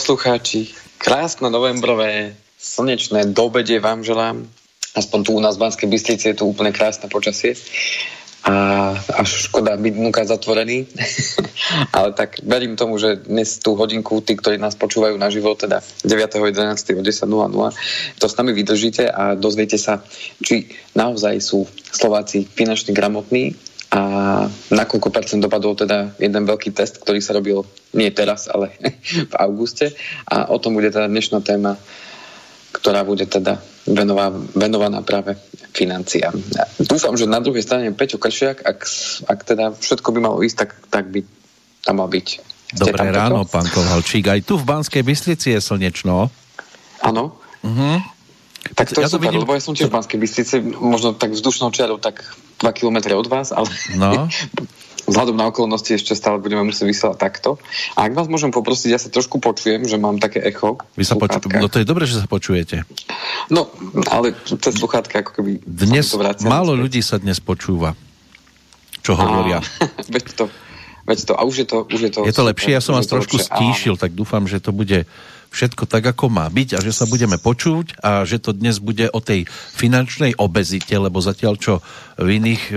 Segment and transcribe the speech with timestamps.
[0.00, 4.48] Poslucháči, krásne novembrové slnečné dobede vám želám.
[4.96, 7.52] Aspoň tu u nás v Banskej Bystrici je tu úplne krásne počasie.
[8.48, 10.88] A až škoda byť dnuka zatvorený.
[12.00, 15.84] Ale tak verím tomu, že dnes tú hodinku, tí, ktorí nás počúvajú na život, teda
[16.08, 16.96] 9.11.
[16.96, 20.00] o 10.00, to s nami vydržíte a dozviete sa,
[20.40, 23.52] či naozaj sú Slováci finančne gramotní
[23.90, 24.00] a
[24.70, 28.70] na koľko percent dopadol teda jeden veľký test, ktorý sa robil nie teraz, ale
[29.32, 29.90] v auguste
[30.30, 31.74] a o tom bude teda dnešná téma,
[32.70, 33.58] ktorá bude teda
[33.90, 35.34] venová, venovaná práve
[35.74, 36.38] financiám.
[36.54, 38.78] Ja dúfam, že na druhej strane Peťo Kršiak, ak,
[39.26, 41.26] ak teda všetko by malo ísť, tak, tak by
[41.82, 42.28] tam mal byť.
[42.78, 44.30] Dobré ráno, pán Kovalčík.
[44.30, 46.30] Aj tu v Banskej Bystrici je slnečno.
[47.02, 47.34] Áno.
[47.66, 47.98] Uh-huh.
[48.74, 49.42] Tak to ja je super, vidím...
[49.42, 52.22] lebo ja som tiež v Banskej Bystrici, možno tak vzdušnou čiarou, tak
[52.62, 53.66] 2 km od vás, ale
[53.98, 54.28] no.
[55.10, 57.58] vzhľadom na okolnosti ešte stále budeme musieť vysielať takto.
[57.98, 60.78] A ak vás môžem poprosiť, ja sa trošku počujem, že mám také echo.
[60.94, 61.42] Vy sa poču...
[61.50, 62.86] No to je dobré, že sa počujete.
[63.50, 63.66] No,
[64.06, 65.66] ale cez sluchátka ako keby...
[65.66, 66.14] Dnes
[66.46, 67.98] málo ľudí sa dnes počúva,
[69.02, 69.58] čo hovoria.
[70.14, 70.44] Veď to,
[71.08, 71.76] veď to, a už je to...
[71.90, 73.50] Už je to, je to lepšie, ja som vás trošku lepšie.
[73.50, 75.10] stíšil, tak dúfam, že to bude
[75.50, 79.10] všetko tak, ako má byť a že sa budeme počuť a že to dnes bude
[79.10, 81.74] o tej finančnej obezite, lebo zatiaľ čo
[82.14, 82.74] v iných e,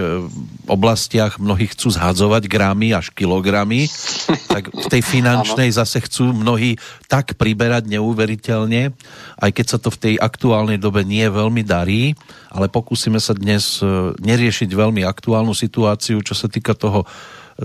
[0.66, 3.86] oblastiach mnohí chcú zhadzovať grámy až kilogramy,
[4.54, 8.92] tak v tej finančnej zase chcú mnohí tak priberať neuveriteľne,
[9.38, 12.18] aj keď sa to v tej aktuálnej dobe nie veľmi darí,
[12.50, 17.06] ale pokúsime sa dnes e, neriešiť veľmi aktuálnu situáciu, čo sa týka toho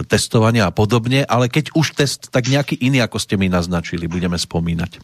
[0.09, 4.37] testovania a podobne, ale keď už test, tak nejaký iný, ako ste mi naznačili, budeme
[4.37, 5.01] spomínať.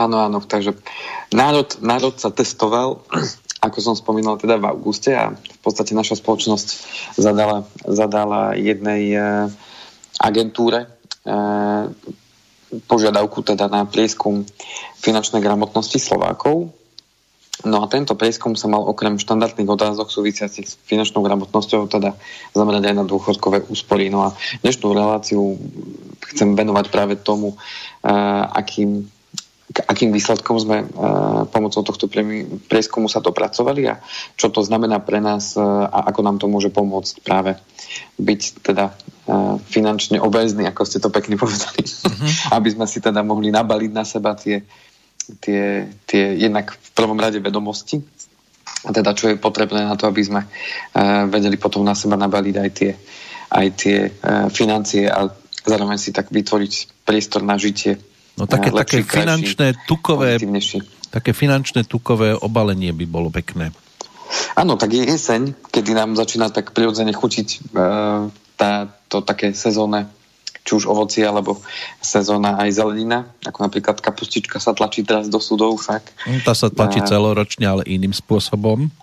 [0.00, 0.76] Áno, áno, takže
[1.32, 3.04] národ, národ sa testoval,
[3.66, 6.68] ako som spomínal, teda v auguste a v podstate naša spoločnosť
[7.20, 9.20] zadala, zadala jednej e,
[10.16, 10.88] agentúre e,
[12.88, 14.46] požiadavku teda na prieskum
[15.02, 16.79] finančnej gramotnosti Slovákov
[17.64, 22.16] No a tento prieskum sa mal okrem štandardných otázok súvisiacich s finančnou gramotnosťou teda
[22.56, 24.08] zamerať aj na dôchodkové úspory.
[24.08, 24.34] No a
[24.64, 25.60] dnešnú reláciu
[26.32, 29.04] chcem venovať práve tomu, uh, akým,
[29.76, 32.08] k akým výsledkom sme uh, pomocou tohto
[32.70, 34.00] prieskumu sa dopracovali a
[34.40, 37.60] čo to znamená pre nás uh, a ako nám to môže pomôcť práve
[38.16, 38.96] byť teda
[39.70, 42.58] finančne obezný, ako ste to pekne povedali, uh-huh.
[42.58, 44.66] aby sme si teda mohli nabaliť na seba tie
[45.40, 48.00] tie, tie jednak v prvom rade vedomosti,
[48.80, 52.54] a teda čo je potrebné na to, aby sme uh, vedeli potom na seba nabaliť
[52.56, 52.92] aj tie,
[53.52, 55.28] aj tie uh, financie a
[55.68, 58.00] zároveň si tak vytvoriť priestor na žitie.
[58.40, 60.40] No také, lepší, také finančné tukové
[61.10, 63.74] také finančné tukové obalenie by bolo pekné.
[64.54, 70.08] Áno, tak je jeseň, kedy nám začína tak prirodzene chutiť uh, tá, to také sezónne
[70.70, 71.58] či už ovocie alebo
[71.98, 76.14] sezóna aj zelenina, ako napríklad kapustička sa tlačí teraz do sudov však.
[76.30, 77.10] Hm, tá sa tlačí a...
[77.10, 78.86] celoročne, ale iným spôsobom.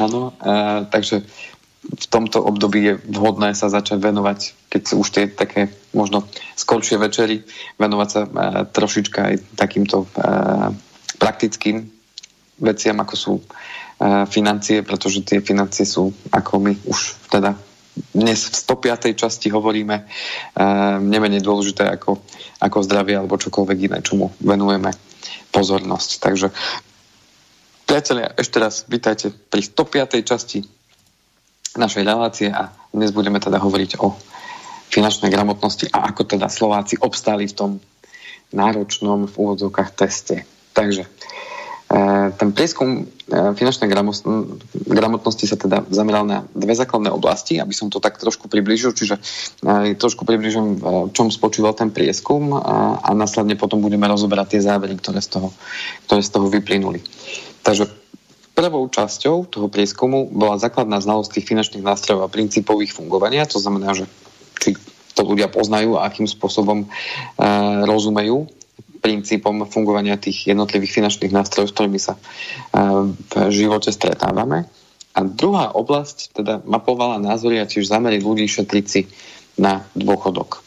[0.00, 1.28] Áno, a, takže
[1.84, 6.24] v tomto období je vhodné sa začať venovať, keď sú už tie také možno
[6.56, 7.44] skoršie večery,
[7.76, 8.28] venovať sa a,
[8.64, 10.72] trošička aj takýmto a,
[11.20, 11.84] praktickým
[12.64, 13.34] veciam, ako sú
[14.26, 17.54] financie, pretože tie financie sú, ako my už teda
[17.94, 19.14] dnes v 105.
[19.14, 22.18] časti hovoríme uh, nemenej dôležité ako,
[22.58, 24.90] ako zdravie alebo čokoľvek iné, čomu venujeme
[25.54, 26.10] pozornosť.
[26.18, 26.46] Takže
[27.86, 30.26] priatelia, ešte raz vítajte pri 105.
[30.26, 30.58] časti
[31.78, 34.14] našej relácie a dnes budeme teda hovoriť o
[34.90, 37.70] finančnej gramotnosti a ako teda Slováci obstáli v tom
[38.54, 40.46] náročnom v úvodzovkách teste.
[40.74, 41.06] Takže
[42.34, 43.86] ten prieskum e, finančnej
[44.88, 49.20] gramotnosti sa teda zameral na dve základné oblasti, aby som to tak trošku približil, čiže
[49.62, 54.98] e, trošku približujem, v čom spočíval ten prieskum a následne potom budeme rozoberať tie závery,
[54.98, 55.48] ktoré z toho,
[56.08, 56.98] ktoré z toho vyplynuli.
[57.62, 57.86] Takže
[58.58, 63.62] prvou časťou toho prieskumu bola základná znalosť tých finančných nástrojov a princípov ich fungovania, to
[63.62, 64.10] znamená, že
[64.58, 64.74] či
[65.14, 66.86] to ľudia poznajú a akým spôsobom e,
[67.86, 68.50] rozumejú
[69.04, 72.16] princípom fungovania tých jednotlivých finančných nástrojov, s ktorými sa
[73.28, 74.64] v živote stretávame.
[75.12, 79.06] A druhá oblasť teda mapovala názory a tiež zamery ľudí šetriť si
[79.60, 80.64] na dôchodok.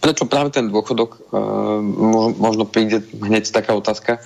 [0.00, 1.30] Prečo práve ten dôchodok?
[2.40, 4.24] Možno príde hneď taká otázka.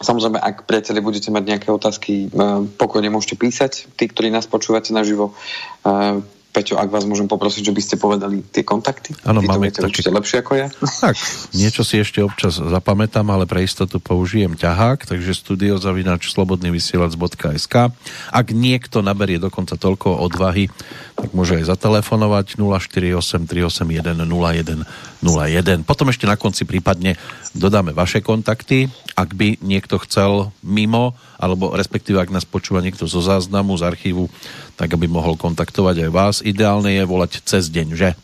[0.00, 2.32] Samozrejme, ak priateľi budete mať nejaké otázky,
[2.80, 3.86] pokojne môžete písať.
[3.94, 5.36] Tí, ktorí nás počúvate naživo,
[6.48, 9.12] Peťo, ak vás môžem poprosiť, že by ste povedali tie kontakty.
[9.22, 9.92] Áno, máme to taký...
[9.92, 10.66] určite lepšie ako ja.
[11.04, 11.14] Tak,
[11.52, 17.74] niečo si ešte občas zapamätám, ale pre istotu použijem ťahák, takže studiozavinač slobodnyvysielac.sk
[18.32, 20.72] Ak niekto naberie dokonca toľko odvahy,
[21.18, 25.82] tak môže aj zatelefonovať 048 381 0101.
[25.82, 27.18] Potom ešte na konci prípadne
[27.58, 28.86] dodáme vaše kontakty,
[29.18, 34.30] ak by niekto chcel mimo, alebo respektíve ak nás počúva niekto zo záznamu, z archívu,
[34.78, 36.36] tak aby mohol kontaktovať aj vás.
[36.46, 38.14] Ideálne je volať cez deň, že?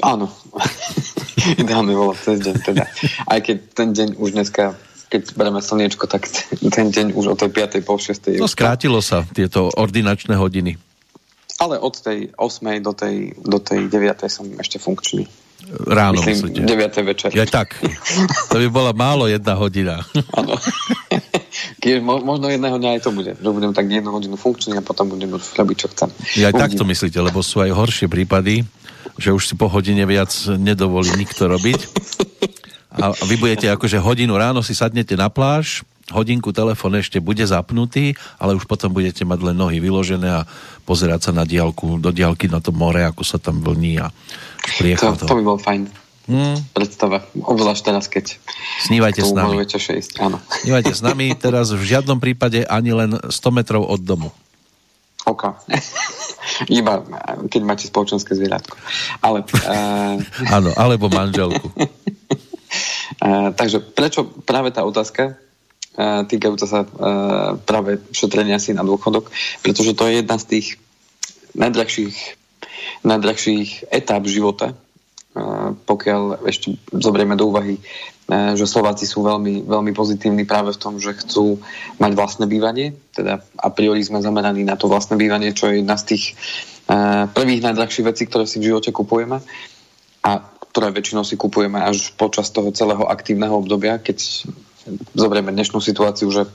[0.00, 0.32] Áno.
[1.60, 2.84] Ideálne volať cez deň teda.
[3.28, 4.72] Aj keď ten deň už dneska
[5.06, 7.86] keď bereme slniečko, tak ten deň už o tej 5.
[7.86, 8.42] po 6.
[8.42, 10.74] No skrátilo sa tieto ordinačné hodiny.
[11.56, 12.84] Ale od tej 8.
[12.84, 14.28] do tej, do tej 9.
[14.28, 15.24] som ešte funkčný.
[15.66, 17.02] Ráno Myslím, myslíte?
[17.02, 17.10] 9.
[17.10, 17.28] večer.
[17.32, 17.80] Ja tak.
[18.52, 20.04] To by bola málo jedna hodina.
[20.36, 20.54] Áno.
[22.22, 23.32] možno jedného dňa aj to bude.
[23.40, 26.08] Že budem tak jednu hodinu funkčný a potom budem robiť, čo chcem.
[26.38, 28.62] Ja aj takto myslíte, lebo sú aj horšie prípady,
[29.16, 30.30] že už si po hodine viac
[30.60, 31.80] nedovolí nikto robiť.
[32.96, 38.14] A vy budete akože hodinu ráno si sadnete na pláž, hodinku telefón ešte bude zapnutý,
[38.38, 40.46] ale už potom budete mať len nohy vyložené a
[40.86, 44.14] pozerať sa na diálku, do diálky na to more, ako sa tam vlní a
[44.98, 45.38] to, to.
[45.38, 46.06] by bol fajn.
[46.26, 46.58] Hmm.
[46.74, 47.22] Predstava.
[47.38, 48.34] Obzvlášť teraz, keď
[48.82, 49.62] Snívajte s nami.
[49.62, 50.18] ísť.
[50.18, 50.42] Áno.
[50.42, 54.34] Snívajte s nami teraz v žiadnom prípade ani len 100 metrov od domu.
[55.26, 55.42] OK.
[56.70, 57.02] Iba
[57.46, 58.74] keď máte spoločenské zvieratko.
[59.22, 59.46] Ale...
[59.46, 60.18] Uh...
[60.50, 61.70] Áno, alebo manželku.
[63.22, 65.45] uh, takže prečo práve tá otázka
[65.98, 66.84] týkajúca sa
[67.64, 69.32] práve šetrenia si na dôchodok,
[69.64, 70.66] pretože to je jedna z tých
[71.56, 72.16] najdrahších,
[73.00, 74.76] najdrahších etáp života,
[75.88, 77.80] pokiaľ ešte zoberieme do úvahy,
[78.28, 81.60] že Slováci sú veľmi, veľmi pozitívni práve v tom, že chcú
[82.00, 85.96] mať vlastné bývanie, teda a priori sme zameraní na to vlastné bývanie, čo je jedna
[85.96, 86.24] z tých
[87.32, 89.40] prvých najdrahších vecí, ktoré si v živote kupujeme
[90.26, 90.30] a
[90.72, 94.44] ktoré väčšinou si kupujeme až počas toho celého aktívneho obdobia, keď
[95.14, 96.50] zoberieme dnešnú situáciu, že e,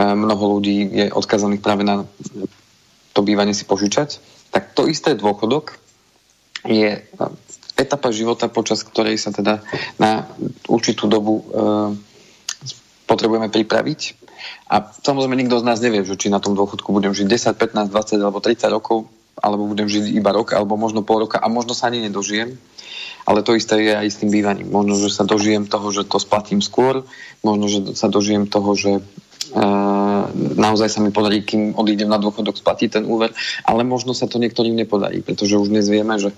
[0.00, 2.04] mnoho ľudí je odkazaných práve na
[3.12, 4.20] to bývanie si požičať,
[4.52, 5.76] tak to isté dôchodok
[6.68, 7.00] je e,
[7.76, 9.64] etapa života, počas ktorej sa teda
[9.96, 10.28] na
[10.68, 11.44] určitú dobu e,
[13.08, 14.00] potrebujeme pripraviť.
[14.72, 17.92] A samozrejme nikto z nás nevie, že či na tom dôchodku budem žiť 10, 15,
[17.92, 19.06] 20 alebo 30 rokov,
[19.38, 22.56] alebo budem žiť iba rok, alebo možno pol roka a možno sa ani nedožijem.
[23.22, 24.70] Ale to isté je aj s tým bývaním.
[24.70, 27.06] Možno, že sa dožijem toho, že to splatím skôr,
[27.46, 30.24] možno, že sa dožijem toho, že uh,
[30.58, 33.30] naozaj sa mi podarí, kým odídem na dôchodok, splatiť ten úver,
[33.62, 36.34] ale možno sa to niektorým nepodarí, pretože už dnes vieme, že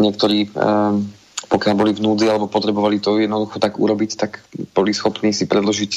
[0.00, 0.96] niektorí uh,
[1.48, 4.40] pokiaľ boli v núdzi alebo potrebovali to jednoducho tak urobiť, tak
[4.72, 5.92] boli schopní si predložiť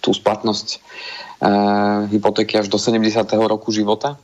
[0.00, 0.66] tú splatnosť
[1.42, 3.04] uh, hypotéky až do 70.
[3.44, 4.16] roku života.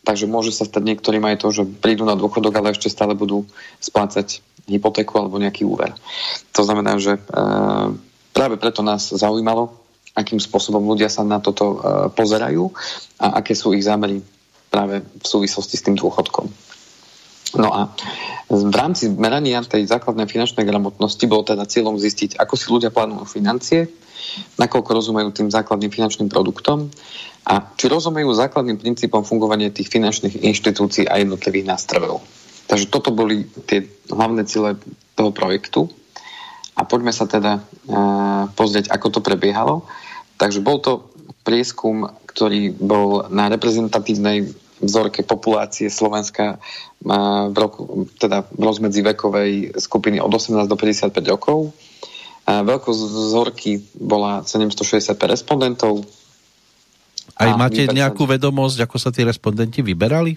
[0.00, 3.44] Takže môže sa stať niektorým aj to, že prídu na dôchodok, ale ešte stále budú
[3.84, 5.92] splácať hypotéku alebo nejaký úver.
[6.56, 7.20] To znamená, že e,
[8.32, 9.76] práve preto nás zaujímalo,
[10.16, 11.78] akým spôsobom ľudia sa na toto e,
[12.16, 12.72] pozerajú
[13.20, 14.24] a aké sú ich zámery
[14.70, 16.46] práve v súvislosti s tým dôchodkom.
[17.58, 17.90] No a
[18.46, 23.26] v rámci merania tej základnej finančnej gramotnosti bolo teda cieľom zistiť, ako si ľudia plánujú
[23.26, 23.90] financie,
[24.54, 26.86] nakoľko rozumejú tým základným finančným produktom
[27.44, 32.20] a či rozumejú základným princípom fungovania tých finančných inštitúcií a jednotlivých nástrojov.
[32.70, 33.82] Takže toto boli tie
[34.12, 34.78] hlavné ciele
[35.18, 35.90] toho projektu.
[36.78, 39.82] A poďme sa teda uh, pozrieť, ako to prebiehalo.
[40.38, 41.10] Takže bol to
[41.42, 49.82] prieskum, ktorý bol na reprezentatívnej vzorke populácie Slovenska uh, v, roku, teda v rozmedzi vekovej
[49.82, 51.74] skupiny od 18 do 55 rokov.
[52.46, 56.06] Uh, veľkosť vzorky bola 760 respondentov.
[57.40, 60.36] Aj máte nejakú vedomosť, ako sa tí respondenti vyberali?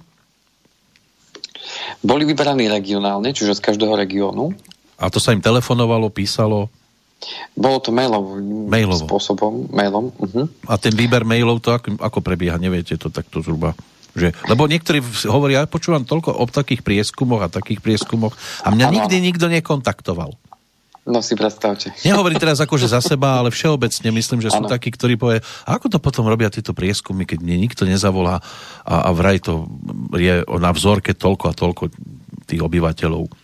[1.99, 4.55] Boli vyberaní regionálne, čiže z každého regiónu.
[4.99, 6.71] A to sa im telefonovalo, písalo?
[7.55, 8.35] Bolo to mailov,
[8.67, 9.07] mailovo.
[9.07, 10.11] spôsobom, mailom.
[10.11, 10.45] Uh-huh.
[10.67, 13.71] A ten výber mailov to ako, ako prebieha, neviete to takto zhruba?
[14.13, 18.85] Že, lebo niektorí hovoria, ja počúvam toľko o takých prieskumoch a takých prieskumoch a mňa
[18.91, 18.95] ano.
[18.99, 20.37] nikdy nikto nekontaktoval.
[21.03, 21.91] No si predstavte.
[22.07, 24.71] Nehovorím teraz akože za seba, ale všeobecne myslím, že sú ano.
[24.71, 28.39] takí, ktorí povie, ako to potom robia tieto prieskumy, keď mne nikto nezavolá
[28.87, 29.67] a, a vraj to
[30.15, 31.83] je na vzorke toľko a toľko
[32.47, 33.42] tých obyvateľov.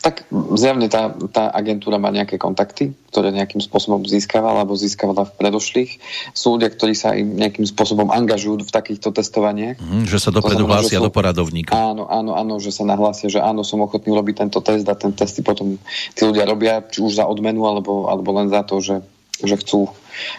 [0.00, 5.32] Tak zjavne tá, tá agentúra má nejaké kontakty, ktoré nejakým spôsobom získavala alebo získavala v
[5.36, 5.90] predošlých.
[6.32, 9.80] Sú ľudia, ktorí sa im nejakým spôsobom angažujú v takýchto testovaniach.
[9.80, 11.74] Mm, že sa dopredu hlásia do poradovníka.
[11.74, 15.10] Áno, áno, áno, že sa nahlásia, že áno, som ochotný robiť tento test a ten
[15.16, 15.80] testy potom
[16.14, 19.02] tí ľudia robia, či už za odmenu alebo, alebo len za to, že
[19.44, 19.92] že chcú,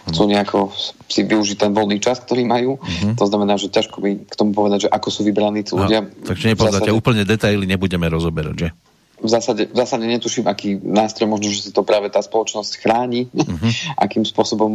[0.09, 0.29] chcú mhm.
[0.33, 0.73] nejako
[1.05, 2.81] si využiť ten voľný čas, ktorý majú.
[2.81, 3.13] Mm-hmm.
[3.21, 6.01] To znamená, že ťažko by k tomu povedať, že ako sú vybraní tí ľudia.
[6.01, 8.69] No, takže nepoznáte, úplne detaily nebudeme rozoberať, že?
[9.17, 13.25] V zásade, v zásade netuším, aký nástroj, možno, že si to práve tá spoločnosť chráni,
[13.33, 13.69] uh-huh.
[14.05, 14.71] akým spôsobom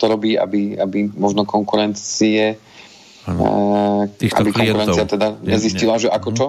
[0.00, 2.56] to robí, aby, aby možno konkurencie
[4.18, 6.36] Týchto aby konkurencia teda nezistila, ne, že ako mhm.
[6.36, 6.46] čo.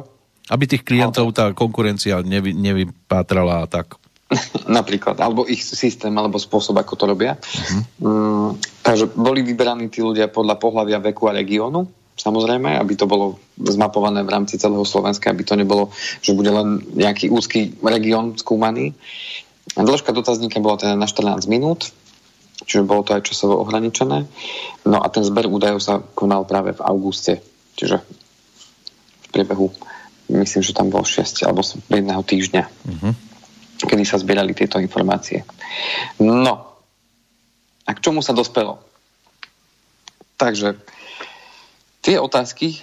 [0.49, 3.95] Aby tých klientov tá konkurencia nevy, nevypátrala a tak.
[4.65, 7.37] Napríklad, alebo ich systém, alebo spôsob, ako to robia.
[7.37, 8.57] Uh-huh.
[8.81, 11.85] Takže boli vyberaní tí ľudia podľa pohľavia veku a regiónu,
[12.17, 15.89] samozrejme, aby to bolo zmapované v rámci celého Slovenska, aby to nebolo,
[16.21, 18.93] že bude len nejaký úzky región skúmaný.
[19.73, 21.89] Dĺžka dotazníka bola teda na 14 minút,
[22.65, 24.27] čiže bolo to aj časovo ohraničené.
[24.85, 27.41] No a ten zber údajov sa konal práve v auguste,
[27.79, 29.73] čiže v priebehu,
[30.29, 32.63] myslím, že tam bol 6 alebo jedného týždňa.
[32.69, 33.13] Uh-huh
[33.85, 35.43] kedy sa zbierali tieto informácie.
[36.23, 36.53] No,
[37.83, 38.79] a k čomu sa dospelo?
[40.39, 40.79] Takže
[42.03, 42.79] tie otázky, e,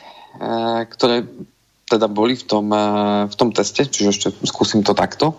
[0.88, 1.28] ktoré
[1.84, 2.84] teda boli v tom, e,
[3.28, 5.36] v tom teste, čiže ešte skúsim to takto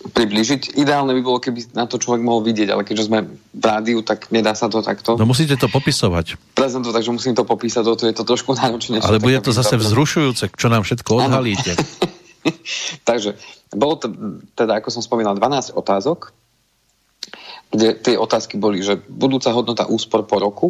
[0.00, 0.80] približiť.
[0.80, 4.32] Ideálne by bolo, keby na to človek mohol vidieť, ale keďže sme v rádiu, tak
[4.32, 5.20] nedá sa to takto.
[5.20, 6.56] No musíte to popisovať.
[6.56, 9.04] Prezentovať, takže musím to popísať, to je to trošku náročnejšie.
[9.04, 11.76] Ale bude to zase vzrušujúce, čo nám všetko odhalíte.
[13.08, 13.36] takže
[13.76, 14.08] bolo to,
[14.56, 16.32] teda, ako som spomínal, 12 otázok,
[17.70, 20.68] kde tie otázky boli, že budúca hodnota úspor po roku,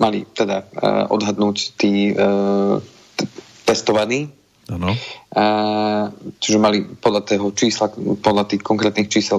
[0.00, 3.28] mali teda uh, odhadnúť tí t-
[3.64, 4.30] testovaní,
[4.64, 4.96] ano.
[5.28, 6.08] Uh,
[6.40, 7.92] čiže mali podľa toho čísla,
[8.24, 9.36] podľa tých konkrétnych čísel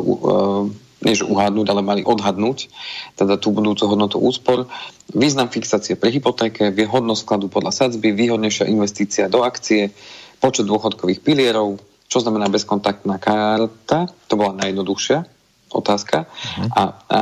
[1.06, 2.72] že uhádnuť, ale mali odhadnúť
[3.14, 4.66] teda tú budúcu hodnotu úspor,
[5.14, 9.94] význam fixácie pri hypotéke, výhodnosť skladu podľa sadzby, výhodnejšia investícia do akcie,
[10.42, 11.78] počet dôchodkových pilierov,
[12.10, 14.10] čo znamená bezkontaktná karta?
[14.30, 15.35] To bola najjednoduchšia
[15.76, 16.24] otázka.
[16.24, 16.68] Uh-huh.
[16.72, 17.20] A, a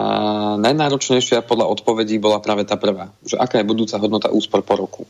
[0.61, 5.03] najnáročnejšia podľa odpovedí bola práve tá prvá, že aká je budúca hodnota úspor po roku.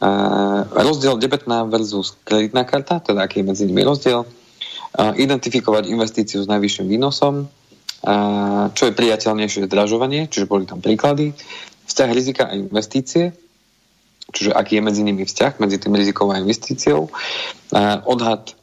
[0.00, 4.22] A, rozdiel debetná versus kreditná karta, teda aký je medzi nimi rozdiel.
[4.94, 7.50] A, identifikovať investíciu s najvyšším výnosom,
[8.06, 8.14] a,
[8.72, 11.34] čo je priateľnejšie zdražovanie, čiže boli tam príklady.
[11.90, 13.34] Vzťah rizika a investície,
[14.30, 17.10] čiže aký je medzi nimi vzťah, medzi tým rizikou a investíciou,
[18.06, 18.54] odhad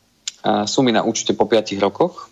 [0.63, 2.31] sumy na účte po 5 rokoch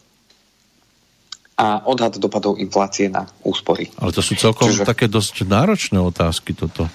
[1.55, 3.87] a odhad dopadov inflácie na úspory.
[3.95, 4.83] Ale to sú celkom čiže...
[4.83, 6.91] také dosť náročné otázky toto.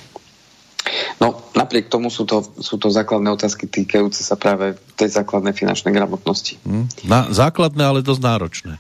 [1.21, 5.93] No, napriek tomu sú to, sú to základné otázky týkajúce sa práve tej základnej finančnej
[5.93, 6.61] gramotnosti.
[6.64, 6.88] Hmm.
[7.05, 8.75] Na, základné, ale dosť náročné.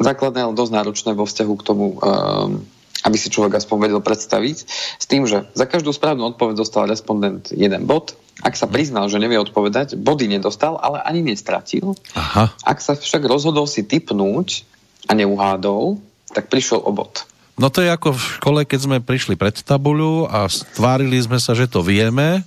[0.00, 2.64] Základné, ale dosť náročné vo vzťahu k tomu um,
[3.00, 4.56] aby si človek aspoň vedel predstaviť,
[5.00, 8.12] s tým, že za každú správnu odpoveď dostal respondent jeden bod.
[8.40, 11.96] Ak sa priznal, že nevie odpovedať, body nedostal, ale ani nestratil.
[12.16, 12.52] Aha.
[12.64, 14.68] Ak sa však rozhodol si typnúť
[15.08, 16.00] a neuhádol,
[16.34, 17.24] tak prišiel o bod.
[17.60, 21.52] No to je ako v škole, keď sme prišli pred tabuľu a stvárili sme sa,
[21.52, 22.40] že to vieme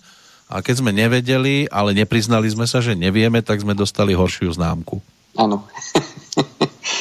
[0.50, 4.98] a keď sme nevedeli, ale nepriznali sme sa, že nevieme, tak sme dostali horšiu známku.
[5.38, 5.66] Áno.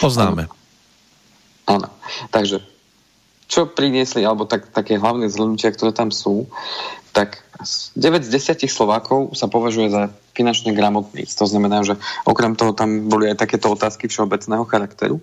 [0.04, 0.48] Poznáme.
[1.68, 1.88] Áno.
[2.28, 2.60] Takže
[3.48, 6.48] čo priniesli, alebo tak, také hlavné zhrnutia, ktoré tam sú,
[7.12, 11.28] tak 9 z 10 Slovákov sa považuje za finančne gramotných.
[11.36, 15.20] To znamená, že okrem toho tam boli aj takéto otázky všeobecného charakteru,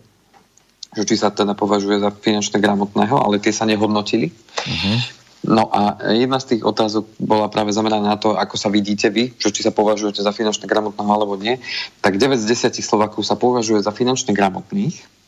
[0.93, 4.33] že či sa teda považuje za finančne gramotného, ale tie sa nehodnotili.
[4.33, 4.97] Uh-huh.
[5.39, 9.31] No a jedna z tých otázok bola práve zameraná na to, ako sa vidíte vy,
[9.39, 11.61] že či sa považujete za finančne gramotného alebo nie.
[12.03, 15.19] Tak 9 z 10 Slovakov sa považuje za finančne gramotných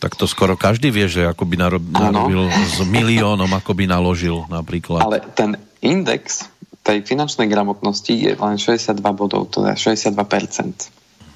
[0.00, 4.48] tak to skoro každý vie, že ako by narob, narobil s miliónom, ako by naložil
[4.48, 5.04] napríklad.
[5.04, 6.48] Ale ten index
[6.80, 10.16] tej finančnej gramotnosti je len 62 bodov, to je 62%.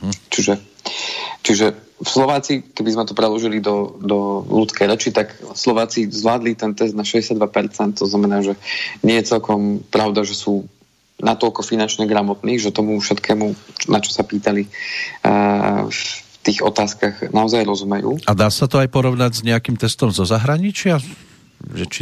[0.00, 0.16] Hm.
[0.32, 0.54] Čiže,
[1.44, 6.74] čiže v Slováci, keby sme to preložili do, do ľudskej reči, tak Slováci zvládli ten
[6.74, 7.38] test na 62%,
[7.94, 8.58] to znamená, že
[9.06, 10.66] nie je celkom pravda, že sú
[11.22, 13.46] natoľko finančne gramotní, že tomu všetkému,
[13.86, 14.66] na čo sa pýtali,
[15.22, 15.86] uh,
[16.44, 18.20] tých otázkach naozaj rozumejú.
[18.28, 21.00] A dá sa to aj porovnať s nejakým testom zo zahraničia?
[21.64, 22.00] Že či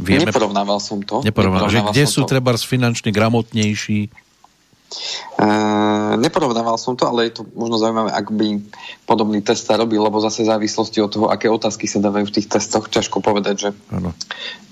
[0.00, 0.32] vieme...
[0.32, 1.20] Neporovnával som to.
[1.20, 1.68] Neporovnával.
[1.68, 2.32] Že kde sú to.
[2.32, 4.08] treba finančne gramotnejší?
[5.36, 8.62] Uh, neporovnával som to, ale je to možno zaujímavé, ak by
[9.04, 12.34] podobný test sa robil, lebo zase v závislosti od toho, aké otázky sa dávajú v
[12.40, 14.16] tých testoch, ťažko povedať, že ano.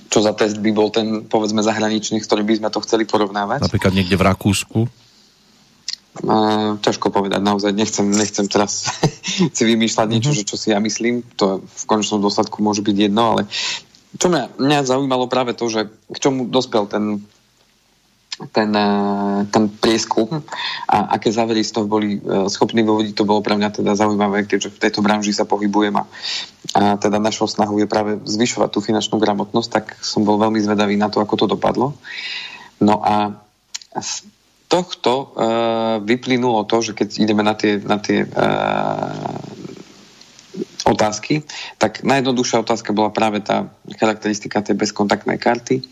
[0.08, 3.66] čo za test by bol ten, povedzme, zahraničný, s ktorým by sme to chceli porovnávať.
[3.66, 4.78] Napríklad niekde v Rakúsku?
[6.24, 8.86] Uh, ťažko povedať, naozaj nechcem, nechcem teraz
[9.56, 10.46] si vymýšľať niečo, mm-hmm.
[10.46, 13.50] že čo si ja myslím, to v konečnom dôsledku môže byť jedno, ale
[14.14, 17.26] čo mňa, mňa zaujímalo práve to, že k čomu dospel ten,
[18.34, 20.26] ten, uh, ten prieskum
[20.90, 24.50] a aké závery z toho boli uh, schopní vyvodiť, to bolo pre mňa teda zaujímavé,
[24.50, 26.04] keďže v tejto branži sa pohybujem a,
[26.74, 30.98] a teda našou snahou je práve zvyšovať tú finančnú gramotnosť, tak som bol veľmi zvedavý
[30.98, 31.94] na to, ako to dopadlo.
[32.82, 33.38] No a
[34.66, 39.54] tohto uh, vyplynulo to, že keď ideme na tie, na tie uh,
[40.84, 41.46] otázky,
[41.78, 45.86] tak najjednoduchšia otázka bola práve tá charakteristika tej bezkontaktnej karty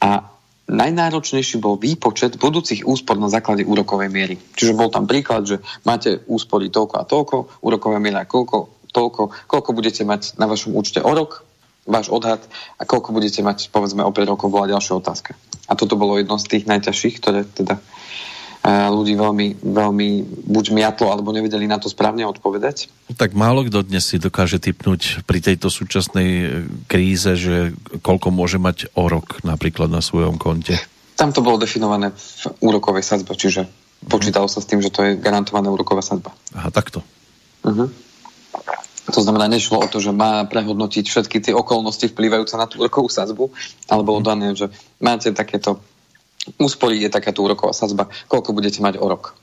[0.00, 0.39] a
[0.70, 4.36] najnáročnejší bol výpočet budúcich úspor na základe úrokovej miery.
[4.54, 7.36] Čiže bol tam príklad, že máte úspory toľko a toľko,
[7.66, 11.42] úroková miera koľko, toľko, koľko budete mať na vašom účte o rok,
[11.90, 12.40] váš odhad
[12.78, 15.34] a koľko budete mať, povedzme, o 5 rokov bola ďalšia otázka.
[15.66, 17.82] A toto bolo jedno z tých najťažších, ktoré teda
[18.64, 20.08] ľudí veľmi, veľmi
[20.44, 22.92] buď miatlo, alebo nevedeli na to správne odpovedať.
[23.16, 26.46] Tak málo kto dnes si dokáže typnúť pri tejto súčasnej e,
[26.84, 27.72] kríze, že
[28.04, 30.76] koľko môže mať o rok napríklad na svojom konte.
[31.16, 34.08] Tam to bolo definované v úrokovej sadzbe, čiže uh-huh.
[34.12, 36.36] počítalo sa s tým, že to je garantovaná úroková sadzba.
[36.52, 37.00] Aha, takto.
[37.64, 37.88] Uh-huh.
[39.10, 43.08] To znamená, nešlo o to, že má prehodnotiť všetky tie okolnosti vplývajúce na tú úrokovú
[43.08, 43.48] sadzbu,
[43.88, 44.30] ale bolo uh-huh.
[44.36, 44.68] dané, že
[45.00, 45.80] máte takéto
[46.56, 49.36] úspory je takáto úroková sazba, koľko budete mať o rok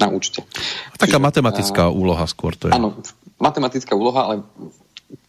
[0.00, 0.40] na účte.
[0.96, 2.72] Taká Čiže, matematická uh, úloha skôr to je.
[2.72, 2.96] Áno,
[3.36, 4.34] matematická úloha, ale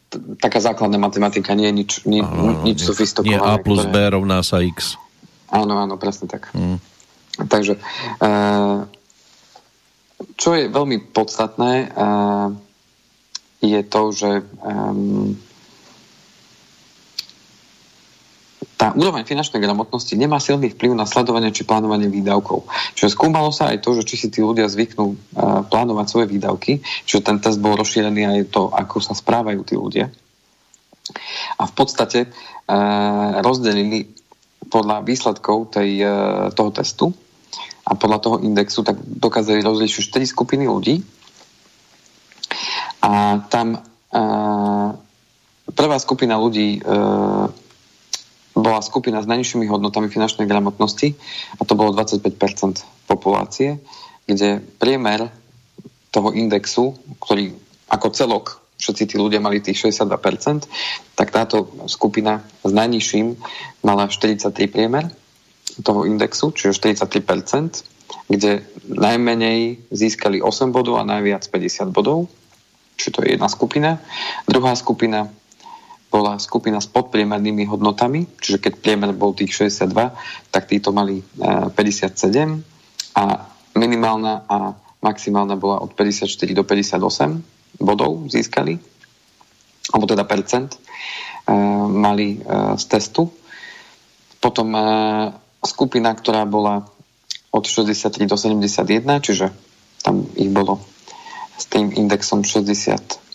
[0.07, 3.35] t- taká základná matematika, nie je nič, ni, ano, nič sofistikované.
[3.35, 3.91] Nie A plus ktoré...
[3.91, 4.95] B rovná sa X.
[5.51, 6.55] Áno, áno, presne tak.
[6.55, 6.79] Hmm.
[7.35, 7.83] Takže,
[8.23, 8.87] uh,
[10.39, 12.55] čo je veľmi podstatné, uh,
[13.59, 14.31] je to, že
[14.63, 15.35] um,
[18.77, 22.65] tá úroveň finančnej gramotnosti nemá silný vplyv na sledovanie či plánovanie výdavkov.
[22.93, 26.81] Čiže skúmalo sa aj to, že či si tí ľudia zvyknú uh, plánovať svoje výdavky,
[26.81, 30.09] čiže ten test bol rozšírený aj to, ako sa správajú tí ľudia.
[31.57, 34.13] A v podstate uh, rozdelili
[34.69, 36.13] podľa výsledkov tej, uh,
[36.53, 37.05] toho testu
[37.85, 41.01] a podľa toho indexu tak dokázali rozlišiť 4 skupiny ľudí.
[43.01, 43.81] A tam
[45.73, 46.77] prvá skupina ľudí
[48.61, 51.13] bola skupina s najnižšími hodnotami finančnej gramotnosti
[51.57, 53.81] a to bolo 25% populácie,
[54.25, 55.27] kde priemer
[56.11, 57.55] toho indexu, ktorý
[57.91, 58.45] ako celok
[58.81, 60.65] všetci tí ľudia mali tých 62%,
[61.13, 63.27] tak táto skupina s najnižším
[63.85, 65.05] mala 43 priemer
[65.85, 67.85] toho indexu, čiže 43%,
[68.27, 72.27] kde najmenej získali 8 bodov a najviac 50 bodov,
[72.97, 74.01] čiže to je jedna skupina.
[74.49, 75.29] Druhá skupina
[76.11, 79.95] bola skupina s podpriemernými hodnotami, čiže keď priemer bol tých 62,
[80.51, 82.47] tak títo mali 57 e,
[83.15, 83.47] a
[83.79, 88.75] minimálna a maximálna bola od 54 do 58 bodov získali,
[89.95, 90.79] alebo teda percent e,
[91.95, 92.39] mali e,
[92.75, 93.31] z testu.
[94.41, 94.73] Potom
[95.61, 96.81] skupina, ktorá bola
[97.53, 99.53] od 63 do 71, čiže
[100.01, 100.81] tam ich bolo
[101.61, 103.30] s tým indexom 60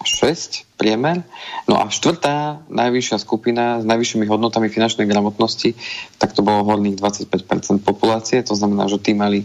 [0.00, 1.20] 6 priemer.
[1.68, 5.76] No a štvrtá najvyššia skupina s najvyššími hodnotami finančnej gramotnosti,
[6.16, 9.44] tak to bolo horných 25% populácie, to znamená, že tí mali,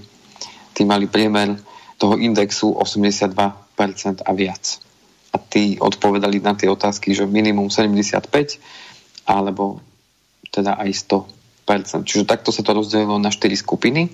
[0.71, 1.59] tí mali priemer
[1.99, 3.35] toho indexu 82%
[4.23, 4.79] a viac.
[5.35, 8.23] A tí odpovedali na tie otázky, že minimum 75
[9.27, 9.83] alebo
[10.47, 10.89] teda aj
[11.67, 12.07] 100%.
[12.07, 14.07] Čiže takto sa to rozdelilo na 4 skupiny.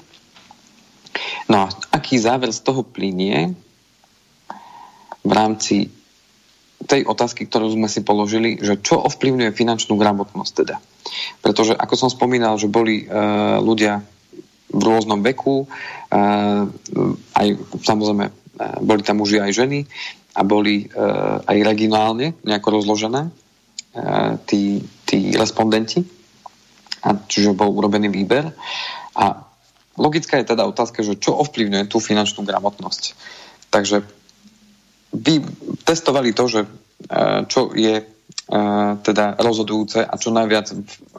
[1.45, 3.54] No a aký záver z toho plinie
[5.21, 6.01] v rámci
[6.88, 10.78] tej otázky, ktorú sme si položili, že čo ovplyvňuje finančnú gramotnosť teda.
[11.41, 13.06] Pretože, ako som spomínal, že boli e,
[13.62, 14.02] ľudia
[14.72, 15.67] v rôznom veku, e,
[17.36, 17.48] aj
[17.84, 18.34] samozrejme e,
[18.82, 19.80] boli tam muži aj ženy
[20.38, 21.06] a boli e,
[21.44, 23.32] aj regionálne nejako rozložené e,
[24.48, 26.02] tí, tí respondenti,
[27.02, 28.54] a čiže bol urobený výber.
[29.17, 29.41] A
[29.98, 33.17] logická je teda otázka, že čo ovplyvňuje tú finančnú gramotnosť.
[33.74, 34.06] Takže
[35.12, 35.43] vy
[35.84, 36.67] testovali to, že e,
[37.47, 38.04] čo je e,
[39.04, 40.67] teda rozhodujúce a čo najviac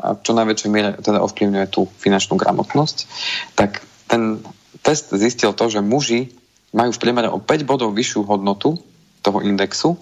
[0.00, 2.96] a čo najväčšej miere teda ovplyvňuje tú finančnú gramotnosť,
[3.56, 4.40] tak ten
[4.80, 6.32] test zistil to, že muži
[6.72, 8.80] majú v priemere o 5 bodov vyššiu hodnotu
[9.22, 10.00] toho indexu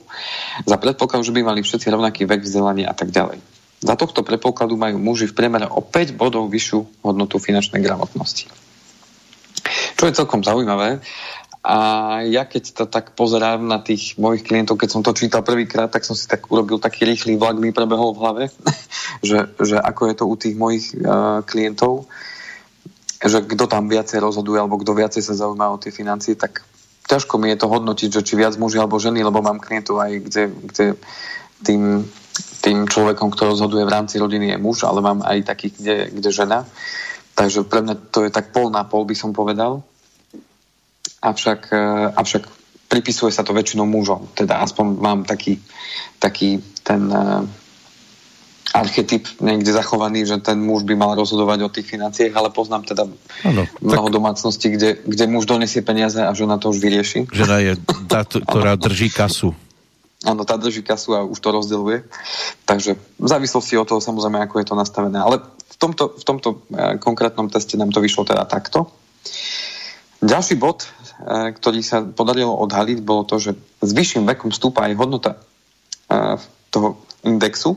[0.64, 3.42] za predpokladu, že by mali všetci rovnaký vek, vzdelanie a tak ďalej.
[3.80, 8.48] Za tohto predpokladu majú muži v priemere o 5 bodov vyššiu hodnotu finančnej gramotnosti.
[9.96, 11.04] Čo je celkom zaujímavé,
[11.60, 11.76] a
[12.24, 16.08] ja keď to tak pozerám na tých mojich klientov, keď som to čítal prvýkrát, tak
[16.08, 18.44] som si tak urobil taký rýchly vlak, mi prebehol v hlave,
[19.28, 22.08] že, že ako je to u tých mojich uh, klientov,
[23.20, 26.64] že kto tam viacej rozhoduje, alebo kto viacej sa zaujíma o tie financie, tak
[27.04, 30.12] ťažko mi je to hodnotiť, že či viac muži alebo ženy, lebo mám klientov aj,
[30.16, 30.86] kde, kde
[31.60, 32.08] tým,
[32.64, 36.30] tým človekom, kto rozhoduje v rámci rodiny je muž, ale mám aj takých, kde, kde
[36.32, 36.64] žena.
[37.36, 39.84] Takže pre mňa to je tak pol na pol, by som povedal
[41.20, 41.84] avšak, e,
[42.16, 42.42] avšak
[42.90, 44.32] pripisuje sa to väčšinou mužom.
[44.34, 45.62] Teda aspoň mám taký,
[46.18, 47.46] taký ten uh,
[48.74, 53.06] archetyp niekde zachovaný, že ten muž by mal rozhodovať o tých financiách, ale poznám teda
[53.46, 54.14] ano, mnoho tak...
[54.14, 57.26] domácností, kde, kde muž donesie peniaze a žena to už vyrieši.
[57.30, 57.72] Žena je
[58.06, 59.54] tá, ktorá drží kasu.
[60.22, 62.06] áno, tá drží kasu a už to rozdeluje.
[62.66, 65.18] Takže v závislosti od toho samozrejme, ako je to nastavené.
[65.18, 68.86] Ale v tomto, v tomto e, konkrétnom teste nám to vyšlo teda takto.
[70.20, 74.96] Ďalší bod, e, ktorý sa podarilo odhaliť, bolo to, že s vyšším vekom stúpa aj
[74.96, 75.38] hodnota e,
[76.72, 77.76] toho indexu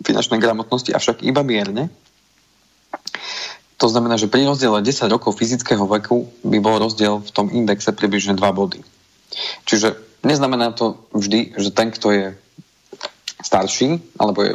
[0.00, 1.92] finančnej gramotnosti, avšak iba mierne.
[3.80, 7.92] To znamená, že pri rozdiele 10 rokov fyzického veku by bol rozdiel v tom indexe
[7.96, 8.80] približne 2 body.
[9.64, 12.26] Čiže neznamená to vždy, že ten, kto je
[13.40, 14.52] starší, alebo je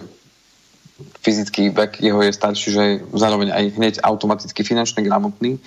[1.25, 5.57] fyzický vek jeho je starší, že je zároveň aj hneď automaticky finančne gramotný.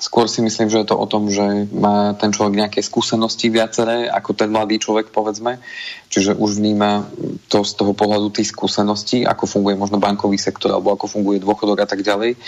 [0.00, 4.08] Skôr si myslím, že je to o tom, že má ten človek nejaké skúsenosti viaceré,
[4.08, 5.60] ako ten mladý človek, povedzme.
[6.08, 7.04] Čiže už vníma
[7.52, 11.84] to z toho pohľadu tých skúseností, ako funguje možno bankový sektor, alebo ako funguje dôchodok
[11.84, 12.40] a tak ďalej.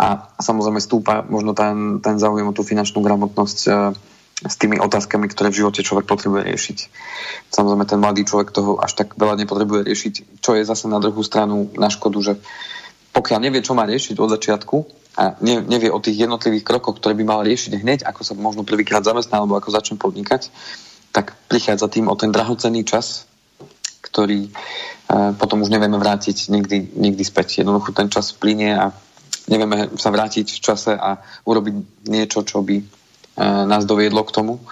[0.00, 3.92] A samozrejme stúpa možno ten, ten záujem o tú finančnú gramotnosť eh,
[4.40, 6.78] s tými otázkami, ktoré v živote človek potrebuje riešiť.
[7.52, 11.20] Samozrejme, ten mladý človek toho až tak veľa nepotrebuje riešiť, čo je zase na druhú
[11.20, 12.32] stranu na škodu, že
[13.12, 17.24] pokiaľ nevie, čo má riešiť od začiatku a nevie o tých jednotlivých krokoch, ktoré by
[17.26, 20.50] mal riešiť hneď, ako sa možno prvýkrát zamestná alebo ako začne podnikať,
[21.14, 23.30] tak prichádza tým o ten drahocenný čas,
[24.02, 27.62] ktorý uh, potom už nevieme vrátiť nikdy, nikdy späť.
[27.62, 28.90] Jednoducho ten čas plinie a
[29.46, 33.04] nevieme sa vrátiť v čase a urobiť niečo, čo by
[33.66, 34.62] nás doviedlo k tomu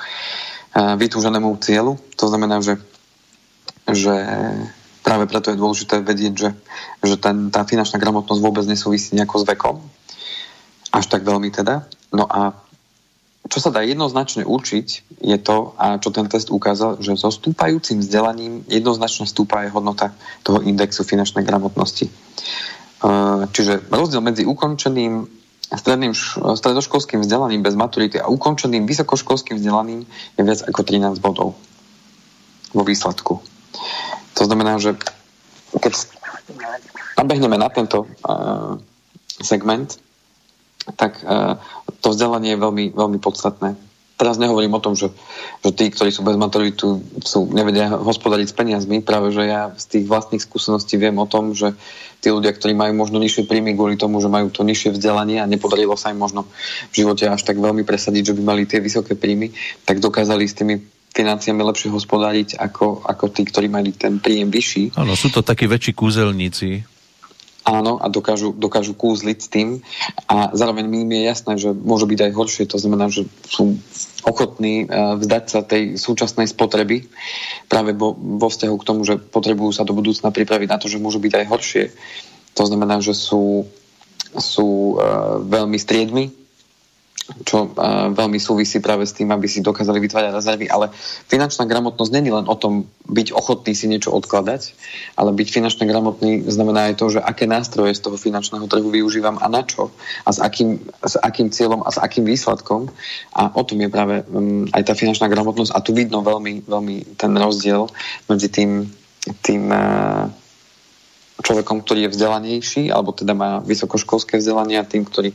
[0.72, 1.98] vytúženému cieľu.
[2.16, 2.78] To znamená, že,
[3.90, 4.14] že
[5.02, 6.50] práve preto je dôležité vedieť, že,
[7.02, 9.76] že ten, tá finančná gramotnosť vôbec nesúvisí nejako s vekom.
[10.92, 11.88] Až tak veľmi teda.
[12.12, 12.52] No a
[13.48, 17.98] čo sa dá jednoznačne učiť, je to, a čo ten test ukázal, že so stúpajúcim
[17.98, 20.14] vzdelaním jednoznačne stúpa aj hodnota
[20.46, 22.06] toho indexu finančnej gramotnosti.
[23.50, 25.26] Čiže rozdiel medzi ukončeným
[25.72, 26.12] stredným,
[26.54, 31.56] stredoškolským vzdelaním bez maturity a ukončeným vysokoškolským vzdelaním je viac ako 13 bodov
[32.72, 33.40] vo výsledku.
[34.38, 34.96] To znamená, že
[35.76, 35.92] keď
[37.16, 38.76] nabehneme na tento uh,
[39.40, 39.96] segment,
[40.98, 41.58] tak uh,
[42.02, 43.78] to vzdelanie je veľmi, veľmi podstatné.
[44.18, 45.10] Teraz nehovorím o tom, že,
[45.66, 49.02] že tí, ktorí sú bez maturitu, sú, nevedia hospodariť s peniazmi.
[49.02, 51.74] Práve, že ja z tých vlastných skúseností viem o tom, že
[52.22, 55.50] tí ľudia, ktorí majú možno nižšie príjmy kvôli tomu, že majú to nižšie vzdelanie a
[55.50, 56.46] nepodarilo sa im možno
[56.94, 59.50] v živote až tak veľmi presadiť, že by mali tie vysoké príjmy,
[59.82, 60.78] tak dokázali s tými
[61.12, 64.96] financiami lepšie hospodáriť ako, ako tí, ktorí mali ten príjem vyšší.
[64.96, 66.91] Áno, sú to takí väčší kúzelníci.
[67.62, 69.68] Áno, a dokážu, dokážu kúzliť s tým.
[70.26, 72.64] A zároveň mi je jasné, že môže byť aj horšie.
[72.74, 73.78] To znamená, že sú
[74.26, 77.06] ochotní uh, vzdať sa tej súčasnej spotreby
[77.70, 78.18] práve vo,
[78.50, 81.44] vzťahu k tomu, že potrebujú sa do budúcna pripraviť na to, že môžu byť aj
[81.46, 81.84] horšie.
[82.58, 83.70] To znamená, že sú,
[84.34, 86.41] sú uh, veľmi striedmi
[87.22, 87.70] čo
[88.12, 90.90] veľmi súvisí práve s tým, aby si dokázali vytvárať rezervy, ale
[91.30, 94.74] finančná gramotnosť není len o tom byť ochotný si niečo odkladať,
[95.14, 99.38] ale byť finančne gramotný znamená aj to, že aké nástroje z toho finančného trhu využívam
[99.38, 99.94] a na čo
[100.26, 102.90] a s akým, s akým cieľom a s akým výsledkom.
[103.38, 107.14] A o tom je práve um, aj tá finančná gramotnosť a tu vidno veľmi, veľmi
[107.14, 107.86] ten rozdiel
[108.26, 108.90] medzi tým,
[109.46, 110.26] tým uh,
[111.38, 115.30] človekom, ktorý je vzdelanejší, alebo teda má vysokoškolské vzdelanie a tým, ktorý,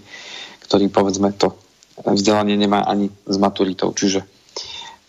[0.67, 1.56] ktorý povedzme to
[2.06, 3.94] vzdelanie nemá ani s maturitou.
[3.94, 4.22] Čiže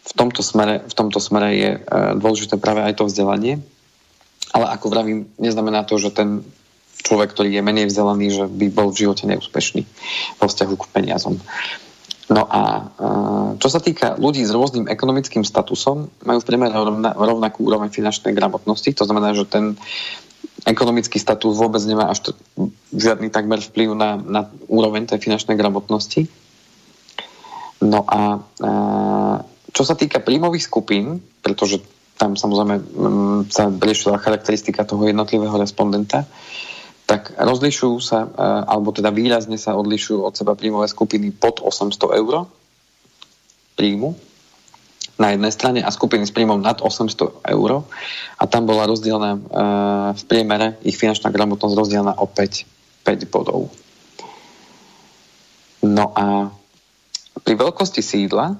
[0.09, 1.81] v tomto smere, v tomto smere je e,
[2.17, 3.61] dôležité práve aj to vzdelanie.
[4.57, 6.41] Ale ako vravím, neznamená to, že ten
[7.05, 9.85] človek, ktorý je menej vzdelaný, že by bol v živote neúspešný
[10.41, 11.37] vo vzťahu k peniazom.
[12.29, 12.83] No a e,
[13.61, 16.73] čo sa týka ľudí s rôznym ekonomickým statusom, majú v priemere
[17.17, 18.89] rovnakú úroveň finančnej gramotnosti.
[18.97, 19.77] To znamená, že ten
[20.65, 22.33] ekonomický status vôbec nemá až
[22.93, 26.29] žiadny takmer vplyv na, na úroveň tej finančnej gramotnosti.
[27.79, 28.43] No a
[29.71, 31.79] čo sa týka príjmových skupín, pretože
[32.19, 36.27] tam samozrejme mm, sa riešila charakteristika toho jednotlivého respondenta,
[37.09, 38.29] tak rozlišujú sa,
[38.69, 42.45] alebo teda výrazne sa odlišujú od seba príjmové skupiny pod 800 eur
[43.81, 44.13] príjmu
[45.17, 47.71] na jednej strane a skupiny s príjmom nad 800 eur
[48.37, 49.31] a tam bola rozdielna
[50.15, 53.73] v priemere ich finančná gramotnosť rozdielna o 5, 5 bodov.
[55.81, 56.53] No a
[57.43, 58.57] pri veľkosti sídla,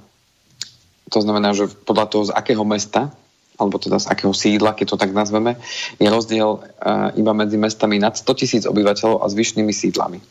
[1.09, 3.13] to znamená, že podľa toho, z akého mesta,
[3.59, 5.59] alebo teda z akého sídla, keď to tak nazveme,
[5.99, 10.23] je rozdiel uh, iba medzi mestami nad 100 tisíc obyvateľov a zvyšnými sídlami.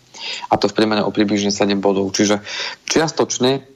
[0.47, 2.15] A to v priemere o približne 7 bodov.
[2.15, 2.39] Čiže
[2.87, 3.67] čiastočne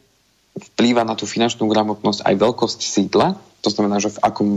[0.55, 4.49] vplýva na tú finančnú gramotnosť aj veľkosť sídla, to znamená, že v akom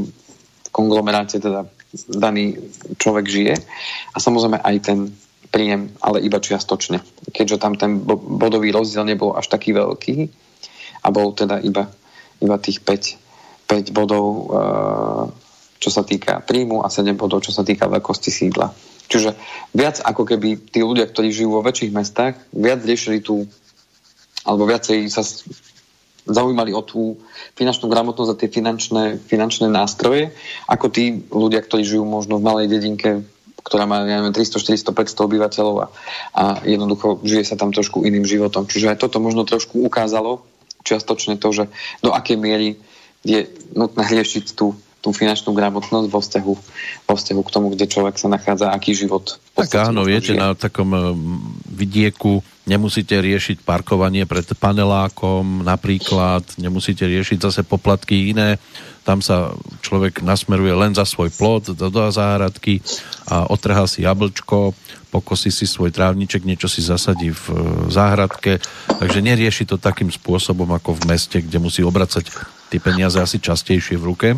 [0.74, 1.70] konglomeráte teda
[2.10, 2.58] daný
[2.98, 3.54] človek žije
[4.10, 4.98] a samozrejme aj ten
[5.54, 6.98] príjem, ale iba čiastočne.
[7.30, 10.26] Keďže tam ten bodový rozdiel nebol až taký veľký
[11.06, 11.86] a bol teda iba,
[12.42, 14.50] iba tých 5, 5 bodov,
[15.78, 18.74] čo sa týka príjmu a 7 bodov, čo sa týka veľkosti sídla.
[19.06, 19.38] Čiže
[19.70, 23.46] viac ako keby tí ľudia, ktorí žijú vo väčších mestách, viac riešili tú,
[24.42, 25.22] alebo viacej sa
[26.24, 27.20] zaujímali o tú
[27.52, 30.32] finančnú gramotnosť a tie finančné, finančné nástroje,
[30.64, 33.22] ako tí ľudia, ktorí žijú možno v malej dedinke,
[33.64, 35.86] ktorá má neviem, 300, 400, 500 obyvateľov a,
[36.36, 38.68] a jednoducho žije sa tam trošku iným životom.
[38.68, 40.44] Čiže aj toto možno trošku ukázalo
[40.84, 41.64] čiastočne to, že
[42.04, 42.76] do akej miery
[43.24, 46.54] je nutné riešiť tú tú finančnú gramotnosť vo vzťahu,
[47.04, 49.36] vo vzťahu k tomu, kde človek sa nachádza, aký život.
[49.52, 50.40] Tak áno, viete, žije.
[50.40, 51.12] na takom eh,
[51.68, 58.56] vidieku nemusíte riešiť parkovanie pred panelákom napríklad, nemusíte riešiť zase poplatky iné,
[59.04, 59.52] tam sa
[59.84, 62.80] človek nasmeruje len za svoj plod do, do záhradky
[63.28, 64.72] a otrhá si jablčko,
[65.12, 67.56] pokosí si svoj trávniček, niečo si zasadí v eh,
[67.92, 72.32] záhradke, takže nerieši to takým spôsobom ako v meste, kde musí obracať
[72.72, 74.28] tie peniaze asi častejšie v ruke.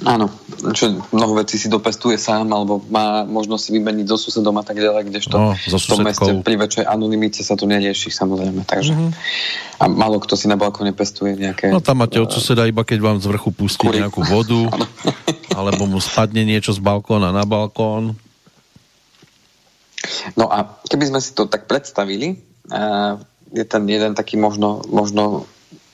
[0.00, 0.32] Áno,
[0.72, 4.80] čo mnoho vecí si dopestuje sám, alebo má možnosť si vymeniť so susedom a tak
[4.80, 9.10] ďalej, kdežto no, v tom meste pri väčšej anonimite sa to nerieši samozrejme, takže mm-hmm.
[9.76, 11.68] a málo kto si na balkóne pestuje nejaké...
[11.68, 14.00] No tam máte od suseda iba keď vám z vrchu pustí Kuri.
[14.00, 14.72] nejakú vodu,
[15.58, 18.16] alebo mu spadne niečo z balkóna na balkón.
[20.32, 22.40] No a keby sme si to tak predstavili,
[23.52, 25.44] je ten jeden taký možno, možno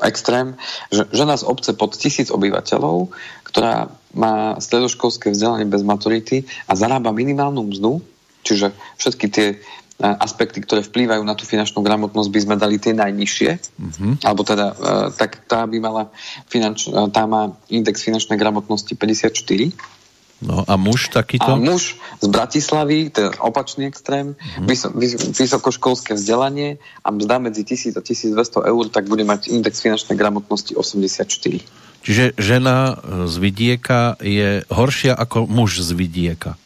[0.04, 0.56] extrém,
[0.92, 3.12] že žena z obce pod tisíc obyvateľov,
[3.48, 8.04] ktorá má stredoškolské vzdelanie bez maturity a zarába minimálnu mzdu,
[8.44, 9.56] čiže všetky tie e,
[10.00, 14.12] aspekty, ktoré vplývajú na tú finančnú gramotnosť, by sme dali tie najnižšie, mm-hmm.
[14.24, 14.76] alebo teda, e,
[15.16, 16.12] tak tá by mala
[16.48, 19.95] finanč, e, tá má index finančnej gramotnosti 54,
[20.44, 21.49] No a muž takýto?
[21.49, 24.68] A muž z Bratislavy, to je opačný extrém, mm.
[24.68, 29.81] Vys- vys- vysokoškolské vzdelanie a mzda medzi 1000 a 1200 eur, tak bude mať index
[29.81, 31.64] finančnej gramotnosti 84.
[32.05, 36.61] Čiže žena z vidieka je horšia ako muž z vidieka?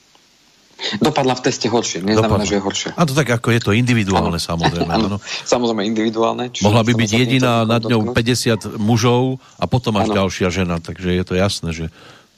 [1.00, 2.48] Dopadla v teste horšie, neznamená, Dopadla.
[2.48, 2.88] že je horšie.
[2.96, 4.48] A to tak ako je to individuálne ano.
[4.50, 4.88] samozrejme.
[4.88, 5.20] ano.
[5.44, 6.48] Samozrejme individuálne.
[6.64, 10.24] Mohla by byť jediná nad ňou 50 mužov a potom až ano.
[10.24, 11.86] ďalšia žena, takže je to jasné, že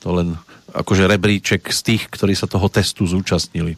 [0.02, 0.34] to len
[0.72, 3.76] akože rebríček z tých, ktorí sa toho testu zúčastnili.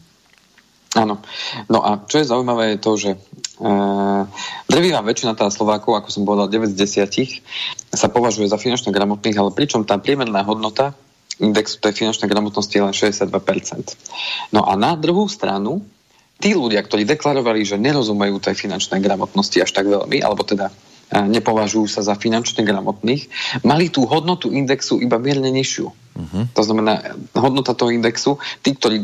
[0.95, 1.19] Áno.
[1.67, 3.17] No a čo je zaujímavé je to, že e,
[4.71, 7.03] drvivá väčšina tá Slovákov, ako som povedal, 9 z
[7.91, 10.95] 10, sa považuje za finančne gramotných, ale pričom tá priemerná hodnota
[11.35, 14.55] indexu tej finančnej gramotnosti je len 62%.
[14.55, 15.83] No a na druhú stranu,
[16.39, 20.71] tí ľudia, ktorí deklarovali, že nerozumejú tej finančnej gramotnosti až tak veľmi, alebo teda
[21.11, 23.29] nepovažujú sa za finančne gramotných,
[23.61, 25.87] mali tú hodnotu indexu iba mierne nižšiu.
[26.15, 26.47] Uh-huh.
[26.55, 29.03] To znamená, hodnota toho indexu, tí, ktorí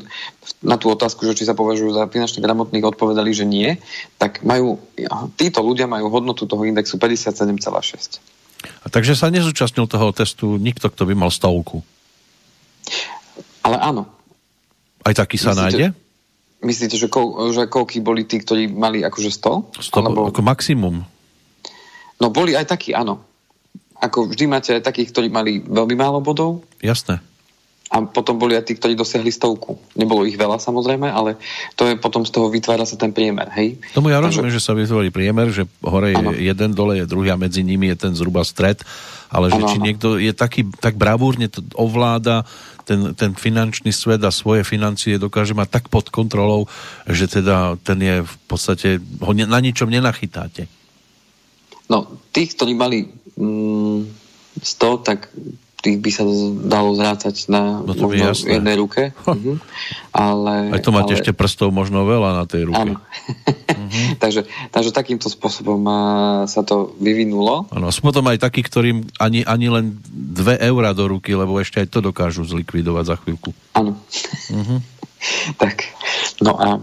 [0.64, 3.78] na tú otázku, že či sa považujú za finančne gramotných, odpovedali, že nie,
[4.16, 4.80] tak majú,
[5.36, 8.42] títo ľudia majú hodnotu toho indexu 57,6.
[8.62, 11.84] A takže sa nezúčastnil toho testu nikto, kto by mal stovku?
[13.62, 14.10] Ale áno.
[15.02, 15.86] Aj taký sa myslíte, nájde?
[16.62, 19.82] Myslíte, že, kol, že koľky boli tí, ktorí mali akože 100?
[19.82, 20.30] 100 alebo...
[20.30, 21.02] Ako maximum.
[22.22, 23.26] No boli aj takí, áno.
[23.98, 26.62] Ako vždy máte aj takých, ktorí mali veľmi málo bodov.
[26.78, 27.18] Jasné.
[27.92, 29.76] A potom boli aj tí, ktorí dosiahli stovku.
[30.00, 31.36] Nebolo ich veľa samozrejme, ale
[31.76, 33.76] to je potom z toho vytvára sa ten priemer, hej?
[33.92, 34.64] Tomu ja rozumiem, Takže...
[34.64, 36.32] že sa vytvorí priemer, že hore je ano.
[36.32, 38.80] jeden, dole je druhý a medzi nimi je ten zhruba stred,
[39.28, 39.86] ale že ano, či ano.
[39.92, 42.48] niekto je taký, tak bravúrne to ovláda
[42.88, 46.72] ten, ten finančný svet a svoje financie dokáže mať tak pod kontrolou,
[47.12, 50.72] že teda ten je v podstate, ho na ničom nenachytáte.
[51.91, 54.08] No, tých, ktorí mali mm,
[54.63, 55.27] 100, tak
[55.82, 56.23] tých by sa
[56.69, 59.12] dalo zrácať na no možno jednej ruke.
[59.25, 59.58] Uh-huh.
[60.13, 61.23] Ale, Aj to máte ale...
[61.23, 62.93] ešte prstov možno veľa na tej ruke.
[62.93, 63.01] Áno.
[63.01, 64.10] uh-huh.
[64.23, 65.82] takže, takže takýmto spôsobom
[66.45, 67.65] sa to vyvinulo.
[67.73, 71.82] Áno, sú potom aj takí, ktorým ani, ani len 2 eurá do ruky, lebo ešte
[71.82, 73.56] aj to dokážu zlikvidovať za chvíľku.
[73.73, 73.97] Áno.
[74.54, 74.80] Uh-huh.
[75.62, 75.89] tak,
[76.45, 76.77] no a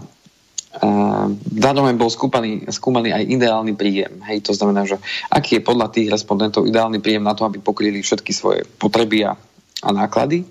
[1.59, 4.23] Zároveň bol skúpaný, skúmaný aj ideálny príjem.
[4.23, 4.95] Hej, to znamená, že
[5.27, 9.35] aký je podľa tých respondentov ideálny príjem na to, aby pokryli všetky svoje potreby a,
[9.83, 10.47] a náklady,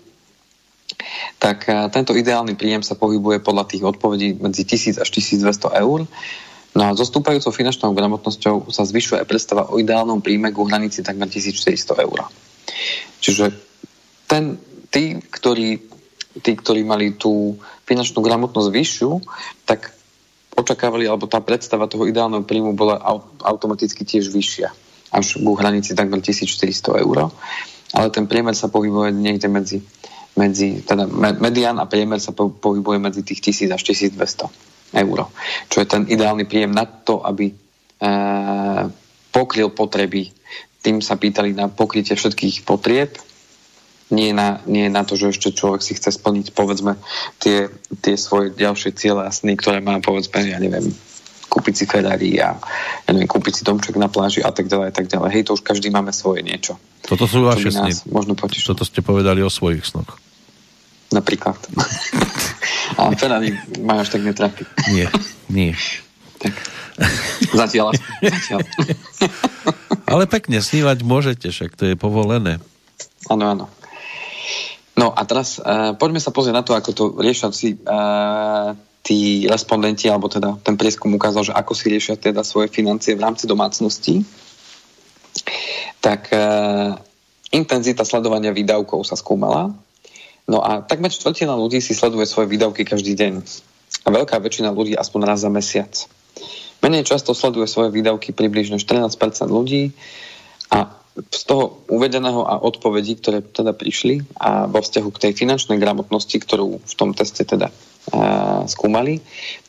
[1.39, 1.65] tak
[1.95, 6.05] tento ideálny príjem sa pohybuje podľa tých odpovedí medzi 1000 až 1200 eur.
[6.77, 12.05] No a zostúpajúcou finančnou gramotnosťou sa zvyšuje predstava o ideálnom príjme ku hranici takmer 1400
[12.05, 12.29] eur.
[13.25, 13.51] Čiže
[14.29, 14.61] ten,
[14.93, 15.81] tí, ktorí,
[16.45, 17.57] tí, ktorí mali tú
[17.89, 19.11] finančnú gramotnosť vyššiu,
[19.65, 19.98] tak
[20.59, 22.99] očakávali, alebo tá predstava toho ideálneho príjmu bola
[23.47, 24.69] automaticky tiež vyššia,
[25.15, 27.31] až ku hranici takmer 1400 eur.
[27.95, 29.79] Ale ten priemer sa pohybuje niekde medzi,
[30.35, 33.83] medzi teda medián a priemer sa pohybuje medzi tých 1000 až
[34.19, 35.19] 1200 eur.
[35.71, 37.55] Čo je ten ideálny príjem na to, aby e,
[39.33, 40.29] pokryl potreby.
[40.85, 43.17] Tým sa pýtali na pokrytie všetkých potrieb
[44.09, 46.97] nie na, nie na to, že ešte človek si chce splniť povedzme
[47.41, 47.69] tie,
[48.01, 50.89] tie svoje ďalšie ciele a sny, ktoré má povedzme, ja neviem,
[51.49, 52.57] kúpiť si Ferrari a
[53.05, 55.29] ja neviem, kúpiť si domček na pláži a tak ďalej a tak ďalej.
[55.33, 56.77] Hej, to už každý máme svoje niečo.
[57.05, 57.93] Toto sú vaše sny.
[58.13, 58.69] Možno potiš.
[58.69, 60.21] Toto ste povedali o svojich snoch.
[61.09, 61.57] Napríklad.
[63.01, 64.69] Ale Ferrari ma až tak netrápi.
[64.93, 65.09] Nie,
[65.49, 65.73] nie.
[66.37, 66.53] Tak.
[67.57, 67.97] Zatiaľ.
[68.21, 68.61] Zatiaľ.
[70.13, 72.61] Ale pekne snívať môžete, však to je povolené.
[73.29, 73.65] Áno, áno.
[74.99, 78.75] No a teraz uh, poďme sa pozrieť na to, ako to riešia si uh,
[79.07, 83.23] tí respondenti, alebo teda ten prieskum ukázal, že ako si riešia teda svoje financie v
[83.23, 84.27] rámci domácnosti.
[86.03, 86.99] Tak uh,
[87.55, 89.71] intenzita sledovania výdavkov sa skúmala.
[90.51, 93.35] No a takmer štvrtina ľudí si sleduje svoje výdavky každý deň.
[94.03, 95.95] A veľká väčšina ľudí aspoň raz za mesiac.
[96.83, 99.15] Menej často sleduje svoje výdavky približne 14%
[99.47, 99.95] ľudí
[100.75, 105.79] a z toho uvedeného a odpovedí, ktoré teda prišli a vo vzťahu k tej finančnej
[105.81, 109.21] gramotnosti, ktorú v tom teste teda a, skúmali,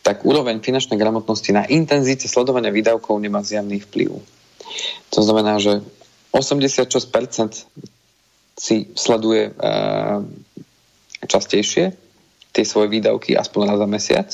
[0.06, 4.22] tak úroveň finančnej gramotnosti na intenzite sledovania výdavkov nemá zjavný vplyv.
[5.18, 5.82] To znamená, že
[6.32, 7.66] 86%
[8.60, 10.22] si sleduje a,
[11.26, 11.98] častejšie
[12.50, 14.30] tie svoje výdavky aspoň raz za mesiac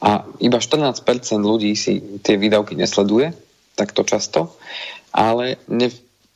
[0.00, 1.04] a iba 14%
[1.44, 3.36] ľudí si tie výdavky nesleduje
[3.76, 4.54] takto často,
[5.10, 5.90] ale ne,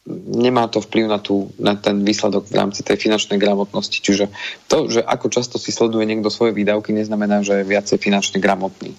[0.09, 4.01] nemá to vplyv na, tú, na ten výsledok v rámci tej finančnej gramotnosti.
[4.01, 4.33] Čiže
[4.67, 8.97] to, že ako často si sleduje niekto svoje výdavky, neznamená, že je viacej finančne gramotný.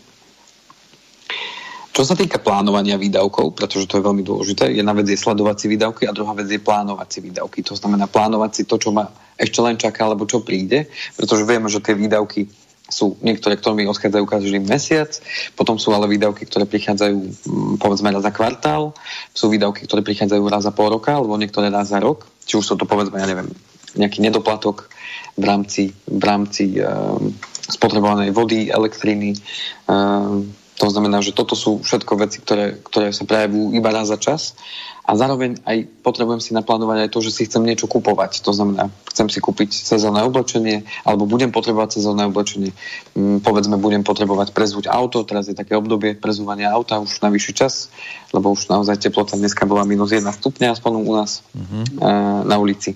[1.89, 5.67] Čo sa týka plánovania výdavkov, pretože to je veľmi dôležité, jedna vec je sledovať si
[5.67, 7.59] výdavky a druhá vec je plánovať si výdavky.
[7.67, 10.87] To znamená plánovať si to, čo ma ešte len čaká, alebo čo príde,
[11.19, 12.47] pretože vieme, že tie výdavky
[12.89, 15.13] sú niektoré, ktoré mi odchádzajú každý mesiac,
[15.53, 18.97] potom sú ale výdavky, ktoré prichádzajú mm, povedzme raz za kvartál,
[19.31, 22.65] sú výdavky, ktoré prichádzajú raz za pol roka, alebo niektoré raz za rok, či už
[22.65, 23.53] sú to povedzme, ja neviem,
[23.93, 24.89] nejaký nedoplatok
[25.37, 27.33] v rámci, v rámci um,
[27.69, 29.37] spotrebovanej vody, elektriny.
[29.85, 34.17] Um, to znamená, že toto sú všetko veci, ktoré, ktoré sa prejavujú iba raz za
[34.17, 34.55] čas
[35.09, 38.45] a zároveň aj potrebujem si naplánovať aj to, že si chcem niečo kupovať.
[38.45, 42.69] To znamená, chcem si kúpiť sezónne oblečenie alebo budem potrebovať sezónne oblečenie.
[43.17, 47.53] Mm, povedzme, budem potrebovať prezúť auto, teraz je také obdobie prezúvania auta už na vyšší
[47.57, 47.89] čas,
[48.29, 52.45] lebo už naozaj teplota dneska bola minus 1 stupňa aspoň u nás uh-huh.
[52.45, 52.93] na ulici.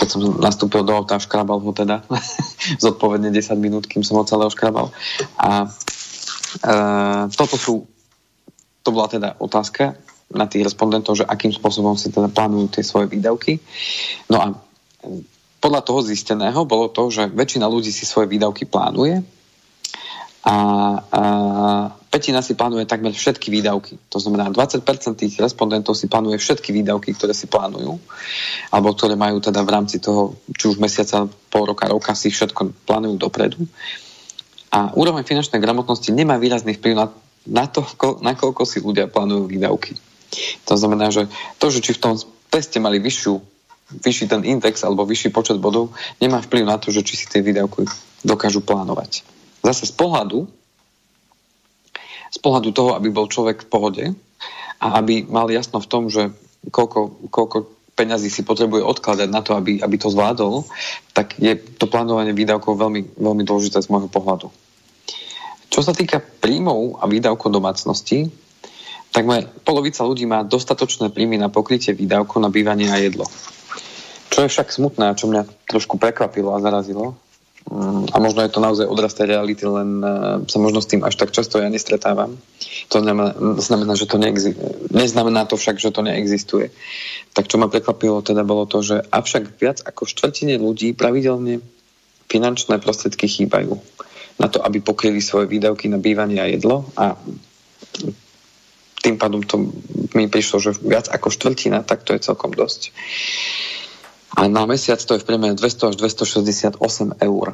[0.00, 2.08] Keď som nastúpil do auta, škrabal ho teda
[2.84, 4.88] zodpovedne 10 minút, kým som ho celé oškrabal.
[5.36, 6.72] A e,
[7.36, 7.84] toto sú
[8.80, 9.92] to bola teda otázka,
[10.30, 13.58] na tých respondentov, že akým spôsobom si teda plánujú tie svoje výdavky.
[14.30, 14.46] No a
[15.60, 19.20] podľa toho zisteného bolo to, že väčšina ľudí si svoje výdavky plánuje
[20.40, 20.56] a,
[21.04, 21.22] a
[22.08, 24.00] petina si plánuje takmer všetky výdavky.
[24.08, 24.80] To znamená, 20%
[25.20, 28.00] tých respondentov si plánuje všetky výdavky, ktoré si plánujú,
[28.72, 32.88] alebo ktoré majú teda v rámci toho, či už mesiaca, pol roka, roka si všetko
[32.88, 33.60] plánujú dopredu.
[34.72, 37.06] A úroveň finančnej gramotnosti nemá výrazný vplyv na,
[37.44, 37.84] na to,
[38.24, 39.92] na koľko si ľudia plánujú výdavky.
[40.66, 41.26] To znamená, že
[41.58, 42.14] to, že či v tom
[42.50, 43.34] teste mali vyššiu,
[44.02, 45.90] vyšší ten index alebo vyšší počet bodov,
[46.22, 47.86] nemá vplyv na to, že či si tie výdavky
[48.22, 49.26] dokážu plánovať.
[49.60, 50.46] Zase z pohľadu,
[52.30, 54.04] z pohľadu toho, aby bol človek v pohode
[54.80, 56.30] a aby mal jasno v tom, že
[56.70, 57.56] koľko, koľko
[57.98, 60.64] peňazí si potrebuje odkladať na to, aby, aby to zvládol,
[61.12, 64.48] tak je to plánovanie výdavkov veľmi, veľmi dôležité z môjho pohľadu.
[65.70, 68.32] Čo sa týka príjmov a výdavkov domácnosti,
[69.10, 73.26] takmer polovica ľudí má dostatočné príjmy na pokrytie výdavkov na bývanie a jedlo.
[74.30, 77.18] Čo je však smutné čo mňa trošku prekvapilo a zarazilo,
[77.66, 80.06] mm, a možno je to naozaj odraz tej reality, len e,
[80.46, 82.38] sa možno s tým až tak často ja nestretávam.
[82.94, 84.94] To znamená, znamená že to neexistuje.
[84.94, 86.70] Neznamená to však, že to neexistuje.
[87.34, 91.58] Tak čo ma prekvapilo teda bolo to, že avšak viac ako štvrtine ľudí pravidelne
[92.30, 93.74] finančné prostriedky chýbajú
[94.38, 97.18] na to, aby pokryli svoje výdavky na bývanie a jedlo a
[99.00, 99.72] tým pádom to
[100.12, 102.92] mi prišlo, že viac ako štvrtina, tak to je celkom dosť.
[104.36, 106.78] A na mesiac to je v priemere 200 až 268
[107.18, 107.46] eur.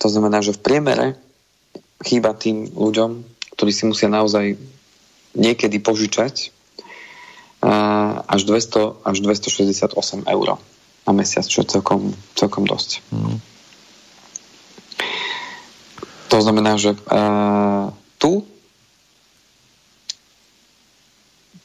[0.00, 1.06] To znamená, že v priemere
[2.04, 3.24] chýba tým ľuďom,
[3.56, 4.56] ktorí si musia naozaj
[5.36, 6.52] niekedy požičať
[8.24, 9.92] až 200 až 268
[10.24, 10.48] eur
[11.04, 13.04] na mesiac, čo je celkom, celkom dosť.
[13.12, 13.36] Mm.
[16.30, 16.94] To znamená, že
[18.16, 18.46] tu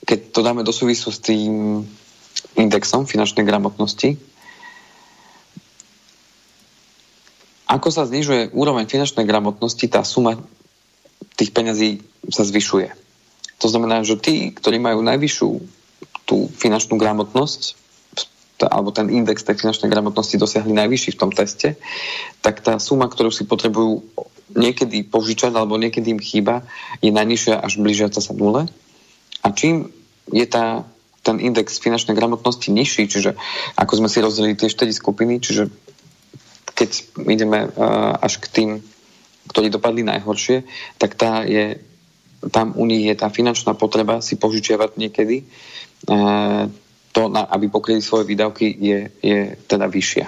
[0.06, 1.82] keď to dáme do súvisu s tým
[2.56, 4.16] indexom finančnej gramotnosti,
[7.66, 10.38] ako sa znižuje úroveň finančnej gramotnosti, tá suma
[11.36, 12.94] tých peňazí sa zvyšuje.
[13.60, 15.50] To znamená, že tí, ktorí majú najvyššiu
[16.30, 17.76] tú finančnú gramotnosť,
[18.64, 21.76] alebo ten index tej finančnej gramotnosti dosiahli najvyšší v tom teste,
[22.40, 24.06] tak tá suma, ktorú si potrebujú
[24.56, 26.64] niekedy požičať alebo niekedy im chýba,
[27.04, 28.72] je najnižšia až blížiaca sa nule.
[29.46, 29.94] A čím
[30.34, 30.82] je tá,
[31.22, 33.38] ten index finančnej gramotnosti nižší, čiže
[33.78, 35.70] ako sme si rozdelili tie 4 skupiny, čiže
[36.74, 36.90] keď
[37.30, 38.70] ideme uh, až k tým,
[39.54, 40.66] ktorí dopadli najhoršie,
[40.98, 41.78] tak tá je,
[42.50, 45.46] tam u nich je tá finančná potreba si požičiavať niekedy
[46.10, 46.66] uh,
[47.14, 49.40] to, na, aby pokryli svoje výdavky, je, je
[49.70, 50.28] teda vyššia.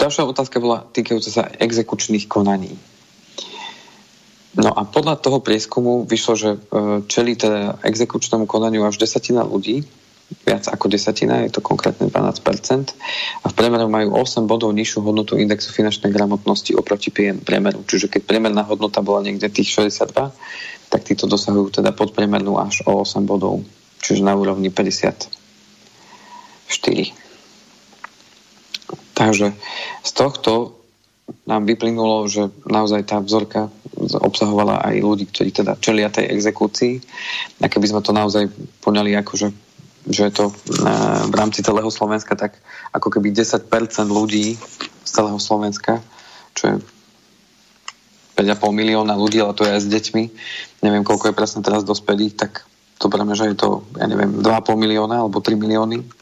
[0.00, 2.72] Ďalšia otázka bola týkajúca sa exekučných konaní.
[4.50, 6.58] No a podľa toho prieskumu vyšlo, že e,
[7.06, 9.86] čeli teda exekučnému konaniu až desatina ľudí,
[10.42, 12.94] viac ako desatina, je to konkrétne 12%,
[13.42, 17.82] a v priemeru majú 8 bodov nižšiu hodnotu indexu finančnej gramotnosti oproti priemeru.
[17.86, 20.34] Čiže keď priemerná hodnota bola niekde tých 62,
[20.90, 23.62] tak títo dosahujú teda podpriemernú až o 8 bodov,
[24.02, 25.30] čiže na úrovni 54.
[29.14, 29.52] Takže
[30.02, 30.79] z tohto
[31.46, 33.68] nám vyplynulo, že naozaj tá vzorka
[34.16, 37.02] obsahovala aj ľudí, ktorí teda čelia tej exekúcii.
[37.60, 38.48] A keby sme to naozaj
[38.80, 39.48] poňali ako, že,
[40.08, 40.44] že je to
[41.30, 42.58] v rámci celého Slovenska, tak
[42.94, 43.66] ako keby 10%
[44.08, 44.56] ľudí
[45.04, 46.00] z celého Slovenska,
[46.54, 46.74] čo je
[48.40, 50.24] 5,5 milióna ľudí, ale to je aj s deťmi.
[50.80, 52.64] Neviem, koľko je presne teraz dospelých, tak
[52.96, 56.19] to brame, že je to, ja neviem, 2,5 milióna alebo 3 milióny,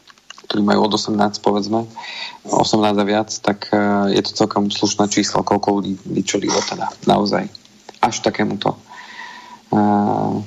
[0.49, 1.85] ktorí majú od 18, povedzme,
[2.49, 7.45] 18 a viac, tak uh, je to celkom slušné číslo, koľko ľudí vyčelilo teda naozaj.
[8.01, 10.41] Až takémuto uh,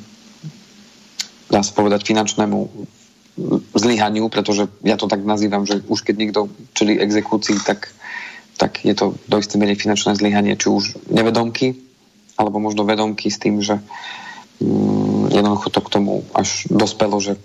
[1.47, 2.59] dá sa povedať finančnému
[3.79, 6.41] zlyhaniu, pretože ja to tak nazývam, že už keď niekto
[6.75, 7.95] čeli exekúcii, tak
[8.63, 11.75] tak je to do istej miery finančné zlyhanie, či už nevedomky,
[12.39, 13.83] alebo možno vedomky s tým, že
[14.63, 17.43] mm, jednoducho to k tomu až dospelo, že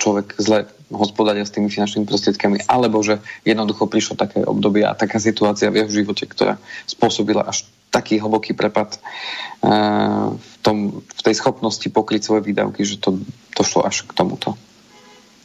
[0.00, 5.16] človek zle hospodária s tými finančnými prostriedkami, alebo že jednoducho prišlo také obdobie a taká
[5.16, 8.98] situácia v jeho živote, ktorá spôsobila až taký hlboký prepad
[9.62, 10.76] uh, v, tom,
[11.06, 13.22] v tej schopnosti pokryť svoje výdavky, že to
[13.54, 14.58] došlo až k tomuto.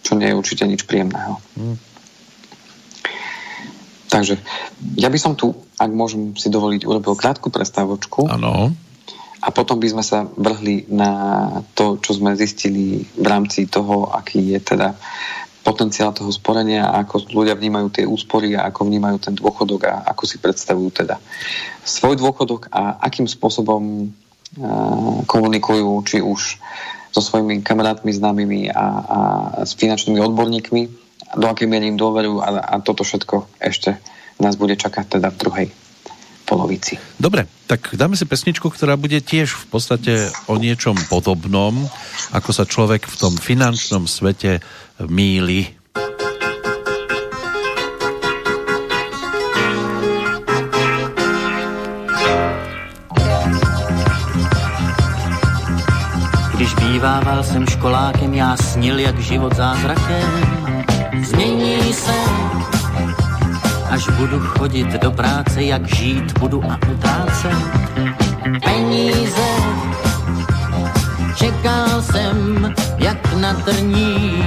[0.02, 1.38] Čo nie je určite nič príjemného.
[1.54, 1.78] Mm.
[4.10, 4.42] Takže
[4.98, 8.26] ja by som tu, ak môžem si dovoliť, urobil krátku prestávočku.
[8.26, 8.74] Áno.
[9.40, 11.12] A potom by sme sa vrhli na
[11.72, 14.96] to, čo sme zistili v rámci toho, aký je teda
[15.64, 19.94] potenciál toho sporenia a ako ľudia vnímajú tie úspory a ako vnímajú ten dôchodok a
[20.12, 21.20] ako si predstavujú teda
[21.84, 24.12] svoj dôchodok a akým spôsobom
[25.30, 26.58] komunikujú, či už
[27.14, 29.20] so svojimi kamarátmi, známymi a, a
[29.66, 30.82] s finančnými odborníkmi
[31.38, 34.02] do akej miery im dôverujú a, a toto všetko ešte
[34.42, 35.68] nás bude čakať teda v druhej
[36.50, 36.97] polovici.
[37.22, 40.14] Dobre, tak dáme si pesničku, ktorá bude tiež v podstate
[40.50, 41.86] o niečom podobnom,
[42.34, 44.58] ako sa človek v tom finančnom svete
[45.06, 45.78] míli.
[56.58, 60.28] Když bývával jsem školákem, já snil jak život zázrakem
[61.24, 62.20] změní se,
[63.90, 67.58] až budu chodit do práce, jak žít budu a utrácet
[68.64, 69.50] peníze.
[71.36, 74.44] Čekal jsem, jak na trní,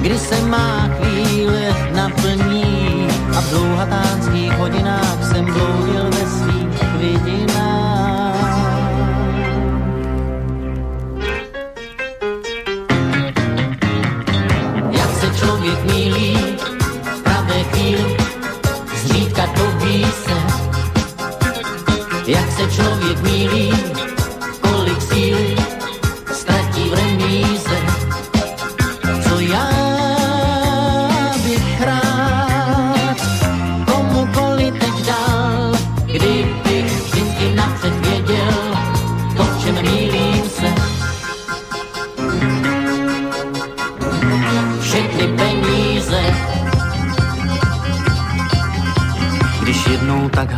[0.00, 7.67] kdy se má chvíle naplní a v dlouhatánských hodinách jsem bloudil ve svých vidinách.
[22.70, 23.72] Člověk mílí,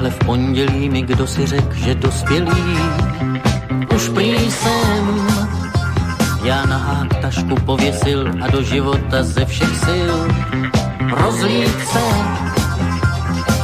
[0.01, 2.79] takhle v pondělí mi kdo si řek, že dospělý
[3.95, 5.27] už prý jsem.
[6.45, 10.17] Já na tašku pověsil a do života ze všech sil
[11.11, 12.01] rozlít se.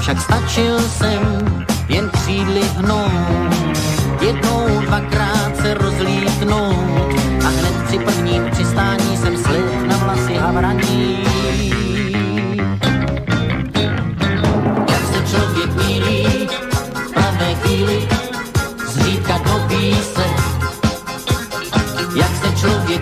[0.00, 1.35] Však stačil jsem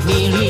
[0.06, 0.43] He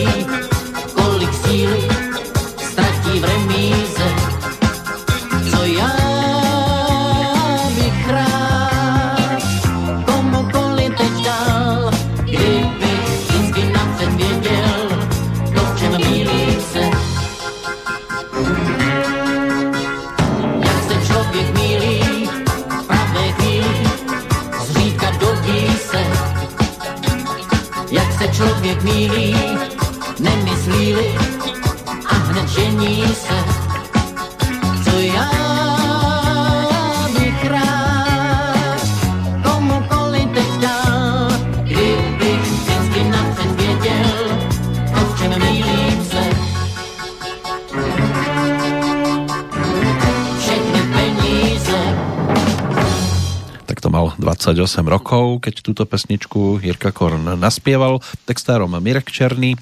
[54.55, 59.59] 28 rokov, keď túto pesničku Jirka Korn naspieval textárom Mirek Černý.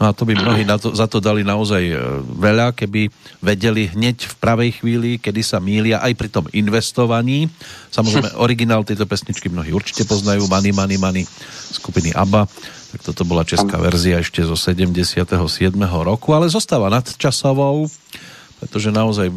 [0.00, 3.12] No a to by mnohí na to, za to dali naozaj e, veľa, keby
[3.44, 7.52] vedeli hneď v pravej chvíli, kedy sa mília aj pri tom investovaní.
[7.92, 11.24] Samozrejme, originál tejto pesničky mnohí určite poznajú, Money, Money, Money
[11.76, 12.48] skupiny ABBA.
[12.96, 15.30] Tak toto bola česká verzia ešte zo 77.
[15.84, 17.86] roku, ale zostáva nadčasovou,
[18.58, 19.30] pretože naozaj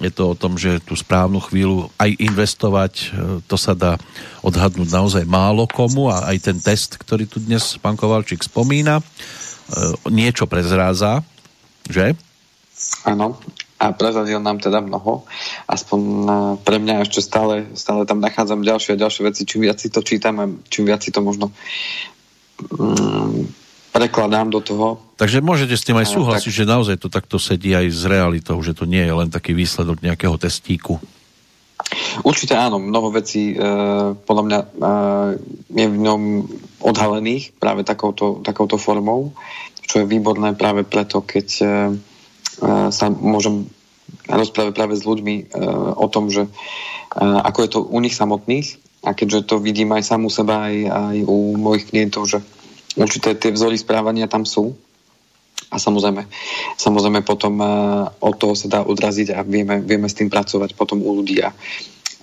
[0.00, 3.04] je to o tom, že tú správnu chvíľu aj investovať, e,
[3.44, 4.00] to sa dá
[4.40, 9.04] odhadnúť naozaj málo komu a aj ten test, ktorý tu dnes pán Kovalčík spomína, e,
[10.08, 11.20] niečo prezráza,
[11.84, 12.16] že?
[13.04, 13.36] Áno,
[13.82, 15.26] a prezradil nám teda mnoho.
[15.66, 16.30] Aspoň e,
[16.62, 19.42] pre mňa ešte stále, stále tam nachádzam ďalšie a ďalšie veci.
[19.42, 21.50] Čím viac si to čítam a čím viac si to možno
[22.62, 23.50] mm,
[23.90, 25.02] prekladám do toho.
[25.22, 26.58] Takže môžete s tým aj súhlasiť, tak...
[26.58, 30.02] že naozaj to takto sedí aj s realitou, že to nie je len taký výsledok
[30.02, 30.98] nejakého testíku.
[32.26, 33.56] Určite áno, mnoho vecí e,
[34.18, 34.66] podľa mňa e,
[35.78, 36.22] je v ňom
[36.82, 39.30] odhalených práve takouto, takouto formou,
[39.86, 41.70] čo je výborné práve preto, keď e, e,
[42.90, 43.70] sa môžem
[44.26, 45.44] rozprávať práve s ľuďmi e,
[46.02, 46.50] o tom, že e,
[47.22, 48.74] ako je to u nich samotných
[49.06, 52.42] a keďže to vidím aj sám u seba, aj, aj u mojich klientov, že
[52.98, 54.74] určité tie vzory správania tam sú.
[55.72, 56.28] A samozrejme,
[56.76, 61.00] samozrejme potom uh, od toho sa dá odraziť a vieme, vieme s tým pracovať potom
[61.00, 61.40] u ľudí.
[61.40, 61.50] A,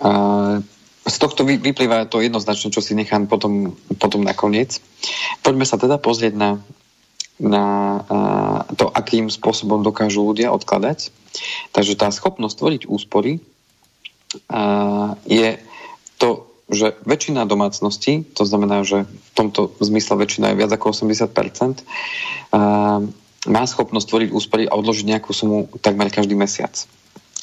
[0.05, 0.61] uh,
[1.09, 4.77] z tohto vy, vyplýva to jednoznačne, čo si nechám potom, potom nakoniec.
[5.41, 6.61] Poďme sa teda pozrieť na,
[7.41, 7.65] na
[8.05, 11.09] uh, to, akým spôsobom dokážu ľudia odkladať.
[11.73, 13.41] Takže tá schopnosť tvoriť úspory
[14.53, 15.57] uh, je
[16.21, 21.81] to že väčšina domácností, to znamená, že v tomto zmysle väčšina je viac ako 80%,
[23.47, 26.75] má schopnosť tvoriť úspory a odložiť nejakú sumu takmer každý mesiac.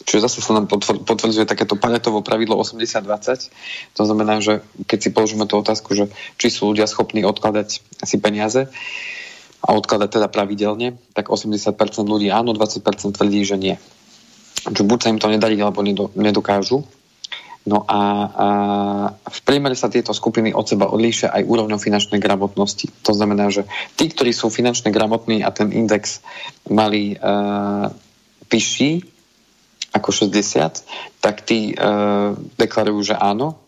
[0.04, 3.96] Čiže zase sa nám potvrdzuje takéto paletovo pravidlo 80-20.
[3.96, 8.16] To znamená, že keď si položíme tú otázku, že či sú ľudia schopní odkladať si
[8.20, 8.68] peniaze
[9.64, 11.72] a odkladať teda pravidelne, tak 80%
[12.04, 12.84] ľudí áno, 20%
[13.16, 13.80] tvrdí, že nie.
[14.68, 15.80] Čiže buď sa im to nedarí, alebo
[16.12, 16.84] nedokážu.
[17.66, 18.00] No a,
[18.30, 18.46] a
[19.26, 22.86] v priemere sa tieto skupiny od seba odlíšia aj úrovňou finančnej gramotnosti.
[23.02, 23.66] To znamená, že
[23.98, 26.22] tí, ktorí sú finančne gramotní a ten index
[26.70, 27.90] mali uh,
[28.46, 29.02] vyšší
[29.98, 33.58] ako 60, tak tí uh, deklarujú, že áno,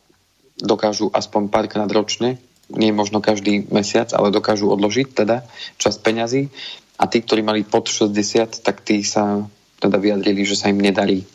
[0.62, 2.38] dokážu aspoň párkrát ročne,
[2.70, 5.42] nie možno každý mesiac, ale dokážu odložiť teda
[5.74, 6.54] čas peňazí.
[7.02, 9.42] A tí, ktorí mali pod 60, tak tí sa
[9.82, 11.26] teda vyjadrili, že sa im nedarí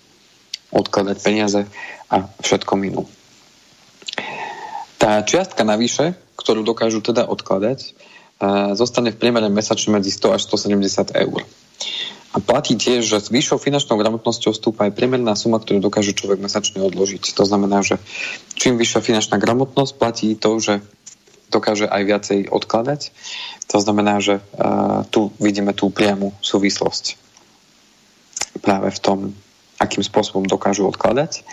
[0.73, 1.61] odkladať peniaze
[2.09, 3.05] a všetko minú.
[4.97, 7.93] Tá čiastka navyše, ktorú dokážu teda odkladať,
[8.75, 11.41] zostane v priemere mesačne medzi 100 až 170 eur.
[12.33, 16.41] A platí tiež, že s vyššou finančnou gramotnosťou stúpa aj priemerná suma, ktorú dokáže človek
[16.41, 17.37] mesačne odložiť.
[17.37, 18.01] To znamená, že
[18.57, 20.81] čím vyššia finančná gramotnosť, platí to, že
[21.53, 23.13] dokáže aj viacej odkladať.
[23.69, 27.21] To znamená, že uh, tu vidíme tú priamu súvislosť
[28.65, 29.17] práve v tom,
[29.83, 31.43] akým spôsobom dokážu odkladať.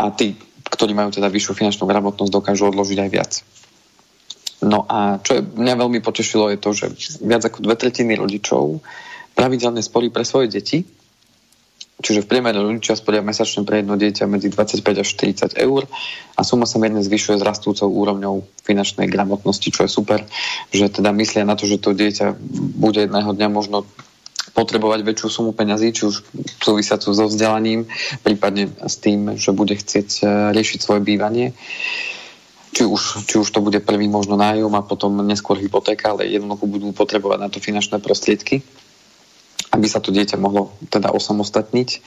[0.00, 3.32] A tí, ktorí majú teda vyššiu finančnú gramotnosť, dokážu odložiť aj viac.
[4.60, 6.86] No a čo je, mňa veľmi potešilo je to, že
[7.24, 8.84] viac ako dve tretiny rodičov
[9.32, 10.84] pravidelne sporí pre svoje deti,
[12.00, 15.08] čiže v priemere rodičia sporia mesačne pre jedno dieťa medzi 25 až
[15.56, 15.88] 40 eur
[16.36, 20.24] a suma sa mierne zvyšuje s rastúcou úrovňou finančnej gramotnosti, čo je super,
[20.72, 22.36] že teda myslia na to, že to dieťa
[22.76, 23.88] bude jedného dňa možno
[24.60, 26.20] potrebovať väčšiu sumu peňazí, či už
[26.60, 27.88] súvisiacu so vzdelaním,
[28.20, 31.56] prípadne s tým, že bude chcieť e, riešiť svoje bývanie.
[32.70, 36.68] Či už, či už to bude prvý možno nájom a potom neskôr hypotéka, ale jednoducho
[36.68, 38.60] budú potrebovať na to finančné prostriedky
[39.70, 41.88] aby sa to dieťa mohlo teda osamostatniť.
[41.94, 41.98] E,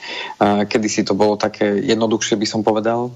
[0.68, 3.12] kedy si to bolo také jednoduchšie, by som povedal, e,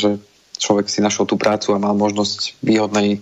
[0.00, 0.16] že
[0.58, 3.20] človek si našiel tú prácu a mal možnosť výhodnej,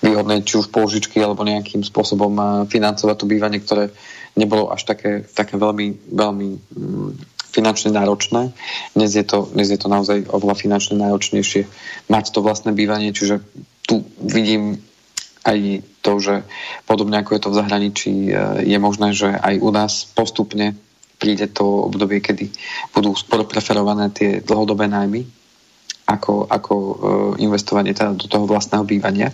[0.00, 3.90] výhodnej či už položičky alebo nejakým spôsobom financovať to bývanie, ktoré
[4.38, 7.10] nebolo až také, také veľmi, veľmi mm,
[7.50, 8.54] finančne náročné.
[8.94, 11.66] Dnes je, to, dnes je to naozaj oveľa finančne náročnejšie
[12.06, 13.42] mať to vlastné bývanie, čiže
[13.82, 14.78] tu vidím
[15.42, 16.34] aj to, že
[16.86, 18.32] podobne ako je to v zahraničí, e,
[18.62, 20.78] je možné, že aj u nás postupne
[21.18, 22.52] príde to obdobie, kedy
[22.94, 25.26] budú skôr preferované tie dlhodobé nájmy
[26.08, 26.94] ako, ako e,
[27.44, 29.28] investovanie teda do toho vlastného bývania.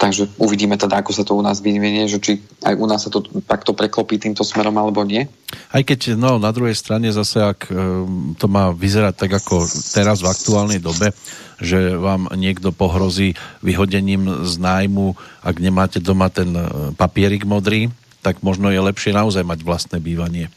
[0.00, 3.12] Takže uvidíme teda, ako sa to u nás vyvinie, že či aj u nás sa
[3.12, 5.28] to takto preklopí týmto smerom alebo nie.
[5.68, 7.72] Aj keď no, na druhej strane zase, ak e,
[8.40, 9.60] to má vyzerať tak ako
[9.92, 11.12] teraz v aktuálnej dobe,
[11.60, 17.92] že vám niekto pohrozí vyhodením z nájmu, ak nemáte doma ten e, papierik modrý,
[18.24, 20.48] tak možno je lepšie naozaj mať vlastné bývanie.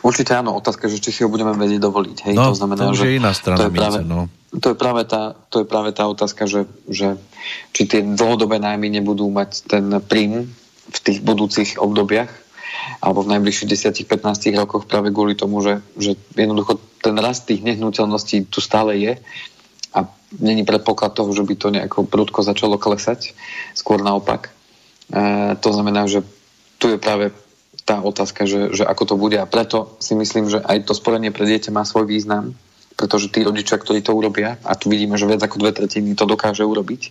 [0.00, 2.16] Určite áno, otázka, že či si ho budeme vedieť dovoliť.
[2.30, 4.26] Hej, no, to znamená, to že je iná strana to je, práve, no.
[4.56, 7.20] to, je práve tá, to je práve tá otázka, že, že
[7.76, 10.48] či tie dlhodobé nájmy nebudú mať ten príjm
[10.90, 12.30] v tých budúcich obdobiach
[13.00, 18.48] alebo v najbližších 10-15 rokoch práve kvôli tomu, že, že jednoducho ten rast tých nehnuteľností
[18.48, 19.12] tu stále je
[19.92, 19.98] a
[20.38, 23.34] není predpoklad toho, že by to nejako prudko začalo klesať,
[23.74, 24.50] skôr naopak.
[25.10, 25.20] E,
[25.58, 26.22] to znamená, že
[26.78, 27.34] tu je práve
[27.84, 31.34] tá otázka, že, že ako to bude a preto si myslím, že aj to sporenie
[31.34, 32.54] pre dieťa má svoj význam,
[32.94, 36.28] pretože tí rodičia, ktorí to urobia, a tu vidíme, že viac ako dve tretiny to
[36.28, 37.02] dokáže urobiť,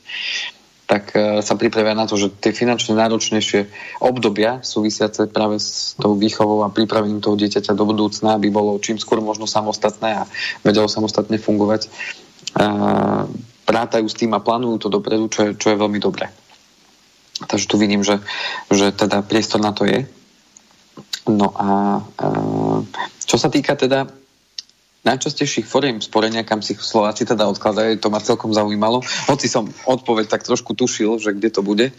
[0.90, 3.70] tak e, sa pripravia na to, že tie finančne náročnejšie
[4.02, 8.98] obdobia súvisiace práve s tou výchovou a prípravením toho dieťaťa do budúcna, aby bolo čím
[8.98, 10.30] skôr možno samostatné a
[10.66, 11.94] vedelo samostatne fungovať,
[13.70, 16.34] prátajú s tým a plánujú to dopredu, čo je, čo je veľmi dobré.
[17.46, 18.18] Takže tu vidím, že,
[18.74, 20.10] že teda priestor na to je.
[21.28, 22.00] No a
[23.26, 24.08] čo sa týka teda
[25.04, 29.00] najčastejších foriem sporenia, kam si Slováci teda odkladajú, to ma celkom zaujímalo.
[29.32, 31.96] Hoci som odpoveď tak trošku tušil, že kde to bude,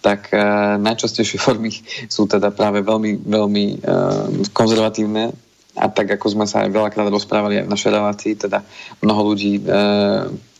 [0.00, 1.70] tak uh, najčastejšie formy
[2.08, 5.30] sú teda práve veľmi, veľmi uh, konzervatívne
[5.72, 8.60] a tak ako sme sa aj veľakrát rozprávali aj v našej relácii, teda
[9.00, 9.62] mnoho ľudí e,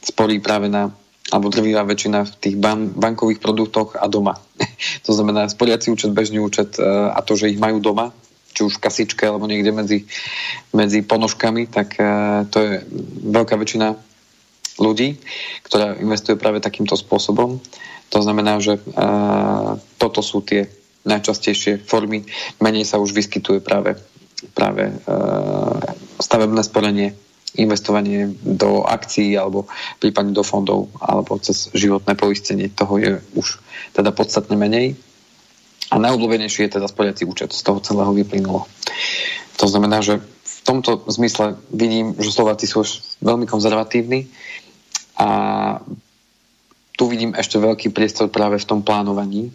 [0.00, 0.88] sporí práve na
[1.32, 4.36] alebo drvivá väčšina v tých ban- bankových produktoch a doma.
[5.06, 8.12] to znamená sporiaci účet, bežný účet e, a to, že ich majú doma,
[8.52, 10.04] či už v kasičke alebo niekde medzi,
[10.76, 12.04] medzi ponožkami, tak e,
[12.52, 12.72] to je
[13.32, 13.96] veľká väčšina
[14.76, 15.16] ľudí,
[15.64, 17.56] ktorá investuje práve takýmto spôsobom.
[18.12, 18.80] To znamená, že e,
[19.96, 20.68] toto sú tie
[21.08, 22.28] najčastejšie formy.
[22.60, 23.96] Menej sa už vyskytuje práve
[24.58, 24.90] práve
[26.18, 27.14] stavebné sporenie,
[27.56, 29.68] investovanie do akcií alebo
[30.00, 32.72] prípadne do fondov alebo cez životné poistenie.
[32.72, 33.60] Toho je už
[33.92, 34.96] teda podstatne menej.
[35.92, 37.52] A najobľúbenejší je teda sporiaci účet.
[37.52, 38.64] Z toho celého vyplynulo.
[39.60, 42.80] To znamená, že v tomto zmysle vidím, že Slováci sú
[43.20, 44.32] veľmi konzervatívni
[45.20, 45.28] a
[46.96, 49.52] tu vidím ešte veľký priestor práve v tom plánovaní,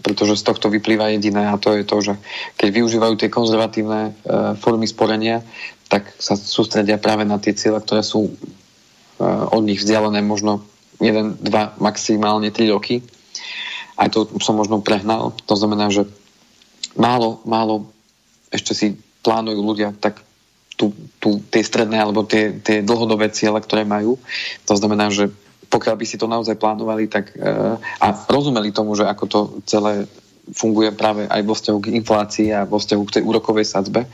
[0.00, 2.12] pretože z tohto vyplýva jediné a to je to, že
[2.56, 4.12] keď využívajú tie konzervatívne e,
[4.58, 5.42] formy sporenia,
[5.88, 8.32] tak sa sústredia práve na tie cieľe, ktoré sú e,
[9.26, 10.62] od nich vzdialené možno
[11.00, 13.02] 1, 2, maximálne 3 roky.
[13.98, 15.34] Aj to som možno prehnal.
[15.46, 16.06] To znamená, že
[16.94, 17.90] málo, málo
[18.50, 18.86] ešte si
[19.22, 20.22] plánujú ľudia tak
[20.78, 24.14] tu, tu, tie stredné alebo tie, tie dlhodobé ciele, ktoré majú.
[24.70, 25.34] To znamená, že
[25.68, 30.08] pokiaľ by si to naozaj plánovali tak, uh, a rozumeli tomu, že ako to celé
[30.52, 34.08] funguje práve aj vo vzťahu k inflácii a vo vzťahu k tej úrokovej sadzbe,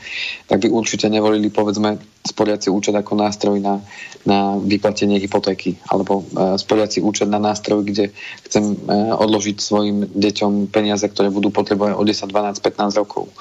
[0.51, 1.95] tak by určite nevolili povedzme
[2.25, 3.79] sporiaci účet ako nástroj na,
[4.27, 8.11] na vyplatenie hypotéky alebo uh, sporiaci účet na nástroj, kde
[8.43, 13.31] chcem uh, odložiť svojim deťom peniaze, ktoré budú potrebovať o 10, 12, 15 rokov.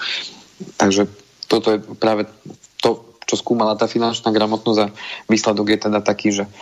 [0.79, 1.11] Takže
[1.51, 2.31] toto je práve
[2.79, 4.93] to, čo skúmala tá finančná gramotnosť a
[5.27, 6.53] výsledok je teda taký, že uh,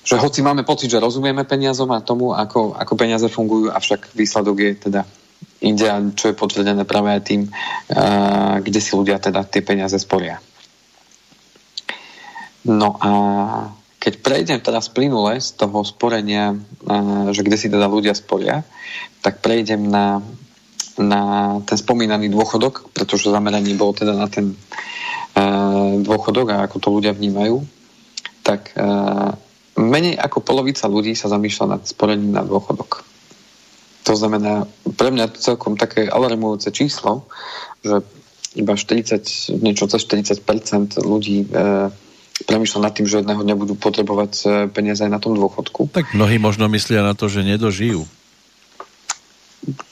[0.00, 4.56] že hoci máme pocit, že rozumieme peniazom a tomu, ako, ako peniaze fungujú, avšak výsledok
[4.56, 5.02] je teda
[5.60, 10.40] inde, čo je potvrdené práve aj tým, uh, kde si ľudia teda tie peniaze sporia.
[12.64, 13.10] No a
[14.00, 18.64] keď prejdem teda plynule z toho sporenia, uh, že kde si teda ľudia sporia,
[19.20, 20.24] tak prejdem na,
[20.96, 21.20] na
[21.68, 24.56] ten spomínaný dôchodok, pretože zameranie bolo teda na ten
[25.36, 27.60] uh, dôchodok a ako to ľudia vnímajú,
[28.40, 28.72] tak
[29.80, 33.02] menej ako polovica ľudí sa zamýšľa nad sporením na dôchodok.
[34.08, 34.64] To znamená,
[34.96, 37.28] pre mňa to celkom také alarmujúce číslo,
[37.84, 38.00] že
[38.56, 41.88] iba 40, niečo cez 40% ľudí e,
[42.48, 45.92] premýšľa nad tým, že jedného dňa budú potrebovať e, peniaze aj na tom dôchodku.
[45.94, 48.08] Tak mnohí možno myslia na to, že nedožijú.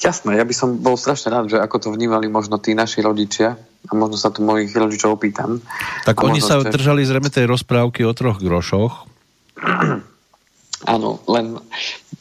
[0.00, 3.60] Jasné, ja by som bol strašne rád, že ako to vnímali možno tí naši rodičia
[3.60, 5.60] a možno sa tu mojich rodičov opýtam.
[6.08, 6.72] Tak a oni sa ste...
[6.72, 9.07] držali zrejme tej rozprávky o troch grošoch
[10.94, 11.58] Áno, len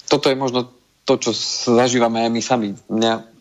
[0.10, 0.74] toto je možno
[1.06, 1.32] to, čo
[1.78, 2.70] zažívame aj my sami.
[2.90, 3.38] Mňa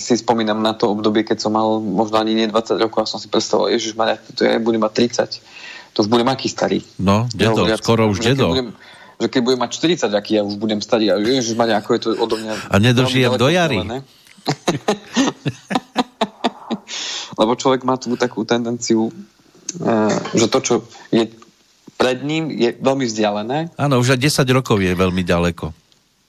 [0.00, 3.20] si spomínam na to obdobie, keď som mal možno ani nie 20 rokov a som
[3.20, 4.92] si predstavoval, Ježiš Maria, to ja budem mať
[5.36, 5.96] 30.
[5.96, 6.80] To už budem aký starý.
[7.00, 8.52] No, dedo, ja, skoro už dedo.
[8.52, 8.72] Budem,
[9.16, 9.70] že keď budem mať
[10.10, 11.12] 40, aký ja už budem starý.
[11.12, 12.52] A Ježiš Maria, ako je to odo mňa...
[12.68, 13.80] A nedožijem do jary.
[17.40, 19.12] Lebo človek má tú takú tendenciu,
[19.80, 20.74] eh, že to, čo
[21.12, 21.28] je
[21.96, 23.72] pred ním je veľmi vzdialené.
[23.80, 25.72] Áno, už aj 10 rokov je veľmi ďaleko.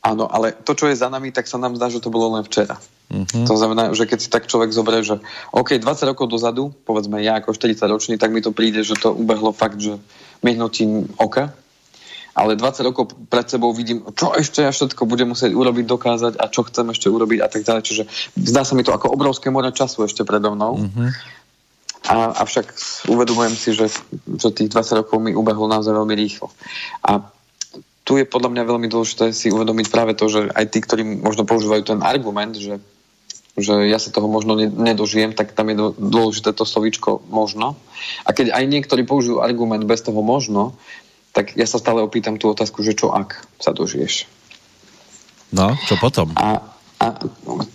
[0.07, 2.43] Áno, ale to, čo je za nami, tak sa nám zdá, že to bolo len
[2.47, 2.79] včera.
[3.07, 3.47] Uh-huh.
[3.47, 5.19] To znamená, že keď si tak človek zoberie, že
[5.51, 9.11] OK, 20 rokov dozadu, povedzme ja ako 40 ročný, tak mi to príde, že to
[9.11, 9.99] ubehlo fakt, že
[10.43, 11.51] myhnutím oka.
[12.37, 16.45] Ale 20 rokov pred sebou vidím, čo ešte ja všetko budem musieť urobiť, dokázať a
[16.53, 17.81] čo chcem ešte urobiť a tak ďalej.
[17.81, 18.03] Čiže
[18.37, 20.77] zdá sa mi to ako obrovské more času ešte predo mnou.
[20.77, 21.09] Uh-huh.
[22.07, 22.71] A, avšak
[23.11, 23.91] uvedomujem si, že,
[24.39, 26.47] že tých 20 rokov mi ubehlo naozaj veľmi rýchlo.
[27.03, 27.27] A
[28.07, 31.43] tu je podľa mňa veľmi dôležité si uvedomiť práve to, že aj tí, ktorí možno
[31.43, 32.79] používajú ten argument, že,
[33.59, 37.75] že ja sa toho možno nedožijem, tak tam je dôležité to slovíčko možno.
[38.23, 40.79] A keď aj niektorí použijú argument bez toho možno,
[41.35, 44.31] tak ja sa stále opýtam tú otázku, že čo ak sa dožiješ.
[45.51, 46.31] No, čo potom?
[46.39, 46.63] A,
[47.03, 47.05] a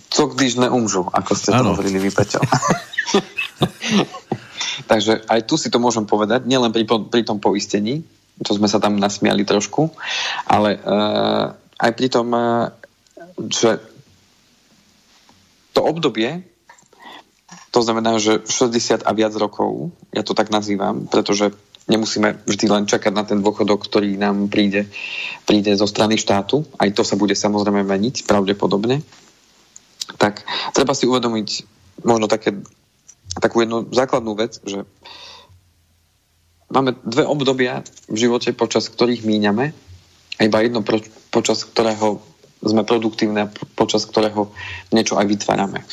[0.09, 1.61] co když neumžu, ako ste ano.
[1.61, 2.41] to hovorili vy, Peťo.
[4.91, 8.03] Takže aj tu si to môžem povedať, nielen pri, pri tom poistení,
[8.41, 9.93] čo sme sa tam nasmiali trošku,
[10.49, 12.73] ale uh, aj pri tom, uh,
[13.37, 13.77] že
[15.73, 16.45] to obdobie,
[17.73, 21.49] to znamená, že 60 a viac rokov, ja to tak nazývam, pretože
[21.89, 24.87] nemusíme vždy len čakať na ten dôchodok, ktorý nám príde,
[25.43, 29.01] príde zo strany štátu, aj to sa bude samozrejme meniť, pravdepodobne,
[30.21, 31.49] tak treba si uvedomiť
[32.05, 32.55] možno také,
[33.39, 34.85] takú jednu základnú vec, že
[36.73, 39.73] máme dve obdobia v živote, počas ktorých míňame
[40.37, 40.81] a iba jedno,
[41.29, 42.21] počas ktorého
[42.63, 44.49] sme produktívne, počas ktorého
[44.95, 45.83] niečo aj vytvárame.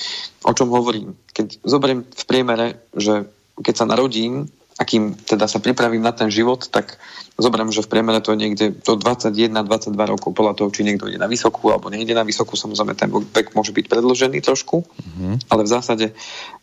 [0.46, 1.18] O čom hovorím?
[1.34, 3.26] Keď zoberiem v priemere, že
[3.60, 4.46] keď sa narodím
[4.80, 6.96] a kým teda sa pripravím na ten život, tak
[7.36, 11.20] zoberiem, že v priemere to je niekde do 21-22 rokov, podľa toho, či niekto ide
[11.20, 15.52] na vysokú alebo nejde na vysokú, samozrejme ten vek môže byť predložený trošku, mm-hmm.
[15.52, 16.06] ale v zásade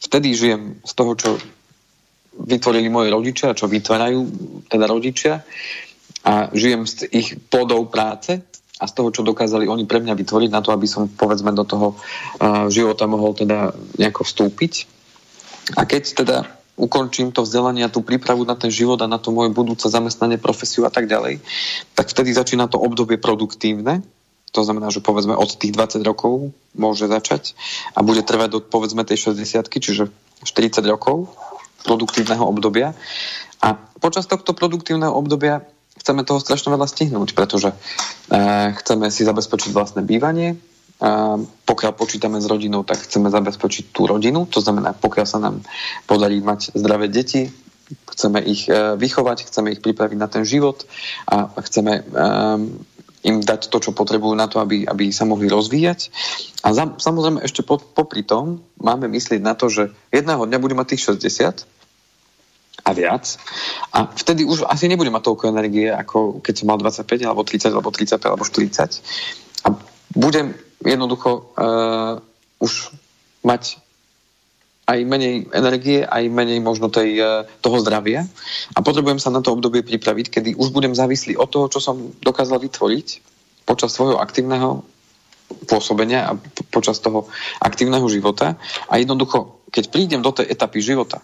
[0.01, 1.29] vtedy žijem z toho, čo
[2.41, 4.19] vytvorili moji rodičia, čo vytvárajú
[4.65, 5.45] teda rodičia
[6.25, 8.41] a žijem z ich plodov práce
[8.81, 11.65] a z toho, čo dokázali oni pre mňa vytvoriť na to, aby som povedzme do
[11.65, 14.73] toho uh, života mohol teda nejako vstúpiť.
[15.77, 19.33] A keď teda ukončím to vzdelanie a tú prípravu na ten život a na to
[19.33, 21.41] moje budúce zamestnanie, profesiu a tak ďalej,
[21.97, 24.05] tak vtedy začína to obdobie produktívne,
[24.55, 27.57] to znamená, že povedzme od tých 20 rokov môže začať
[27.93, 30.07] a bude trvať do povedzme tej 60 čiže
[30.45, 31.27] 40 rokov
[31.83, 32.95] produktívneho obdobia.
[33.61, 35.65] A počas tohto produktívneho obdobia
[35.97, 37.75] chceme toho strašne veľa stihnúť, pretože e,
[38.81, 40.55] chceme si zabezpečiť vlastné bývanie,
[41.67, 45.61] pokiaľ počítame s rodinou, tak chceme zabezpečiť tú rodinu, to znamená, pokiaľ sa nám
[46.09, 47.53] podarí mať zdravé deti,
[47.87, 50.83] chceme ich e, vychovať, chceme ich pripraviť na ten život
[51.29, 52.83] a chceme um,
[53.23, 56.11] im dať to, čo potrebujú na to, aby, aby sa mohli rozvíjať.
[56.67, 60.75] A za, samozrejme ešte po, popri tom máme myslieť na to, že jedného dňa bude
[60.75, 61.63] mať tých 60
[62.87, 63.25] a viac.
[63.91, 67.71] A vtedy už asi nebude mať toľko energie, ako keď som mal 25, alebo 30,
[67.73, 69.67] alebo 35, alebo 40.
[69.67, 69.67] A
[70.15, 72.21] budem jednoducho uh,
[72.61, 72.93] už
[73.41, 73.81] mať
[74.87, 78.23] aj menej energie, aj menej možno tej, uh, toho zdravia.
[78.71, 82.15] A potrebujem sa na to obdobie pripraviť, kedy už budem závislý od toho, čo som
[82.23, 83.07] dokázal vytvoriť
[83.67, 84.87] počas svojho aktívneho
[85.67, 86.31] pôsobenia a
[86.71, 87.27] počas toho
[87.59, 88.55] aktívneho života.
[88.87, 91.23] A jednoducho, keď prídem do tej etapy života,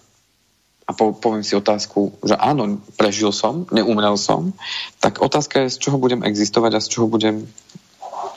[0.84, 4.52] a po, poviem si otázku, že áno, prežil som, neumrel som,
[5.00, 7.48] tak otázka je, z čoho budem existovať a z čoho budem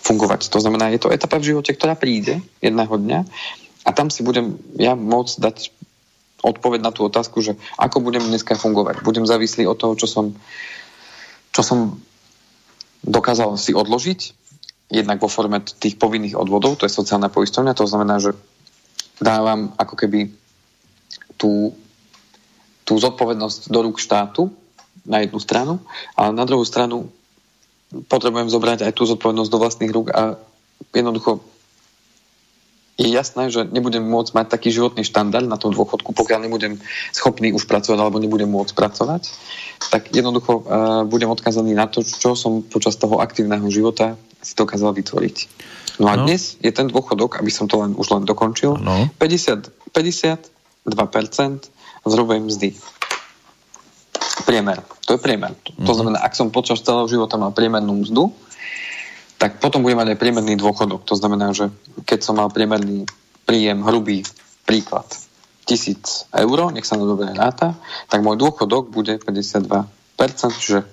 [0.06, 0.46] fungovať.
[0.54, 3.20] To znamená, je to etapa v živote, ktorá príde jedného dňa
[3.82, 5.56] a tam si budem ja môcť dať
[6.46, 9.02] odpoveď na tú otázku, že ako budem dneska fungovať.
[9.02, 10.30] Budem závislý od toho, čo som,
[11.50, 11.98] čo som
[13.02, 14.20] dokázal si odložiť,
[14.94, 18.38] jednak vo forme tých povinných odvodov, to je sociálna poistovňa, to znamená, že
[19.18, 20.30] dávam ako keby
[21.34, 21.74] tú
[22.86, 24.54] tú zodpovednosť do rúk štátu
[25.02, 25.82] na jednu stranu,
[26.14, 27.10] ale na druhú stranu
[27.90, 30.36] potrebujem zobrať aj tú zodpovednosť do vlastných rúk a
[30.92, 31.40] jednoducho
[32.96, 36.80] je jasné, že nebudem môcť mať taký životný štandard na tom dôchodku, pokiaľ nebudem
[37.12, 39.36] schopný už pracovať alebo nebudem môcť pracovať,
[39.92, 44.96] tak jednoducho uh, budem odkazaný na to, čo som počas toho aktívneho života si dokázal
[44.96, 45.36] vytvoriť.
[46.00, 46.24] No a no.
[46.24, 49.12] dnes je ten dôchodok, aby som to len už len dokončil, no.
[49.20, 50.48] 50, 52%
[52.06, 52.70] z hrubej mzdy.
[54.46, 54.78] Priemer.
[55.10, 55.52] To je priemer.
[55.82, 55.96] To mhm.
[55.98, 58.30] znamená, ak som počas celého života mal priemernú mzdu,
[59.36, 61.04] tak potom budem mať aj priemerný dôchodok.
[61.04, 61.68] To znamená, že
[62.08, 63.04] keď som mal priemerný
[63.44, 64.24] príjem hrubý,
[64.64, 65.04] príklad,
[65.66, 67.74] 1000 eur, nech sa na dobre ráta,
[68.06, 69.82] tak môj dôchodok bude 52%,
[70.62, 70.86] čiže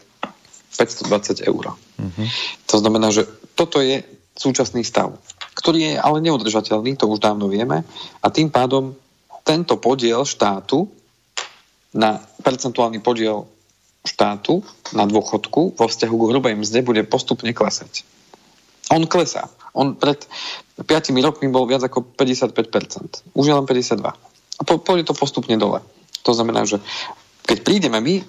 [0.74, 1.78] 520 eur.
[2.02, 2.28] Mm-hmm.
[2.74, 4.02] To znamená, že toto je
[4.34, 5.14] súčasný stav,
[5.54, 7.86] ktorý je ale neudržateľný, to už dávno vieme,
[8.20, 8.98] a tým pádom
[9.46, 10.90] tento podiel štátu
[11.94, 13.46] na percentuálny podiel
[14.04, 18.04] štátu na dôchodku vo vzťahu k hrubej mzde bude postupne klesať.
[18.92, 19.48] On klesá.
[19.72, 20.20] On pred
[20.78, 20.86] 5
[21.24, 23.32] rokmi bol viac ako 55%.
[23.34, 24.04] Už je len 52.
[24.04, 25.80] A pôjde to postupne dole.
[26.28, 26.84] To znamená, že
[27.48, 28.22] keď prídeme my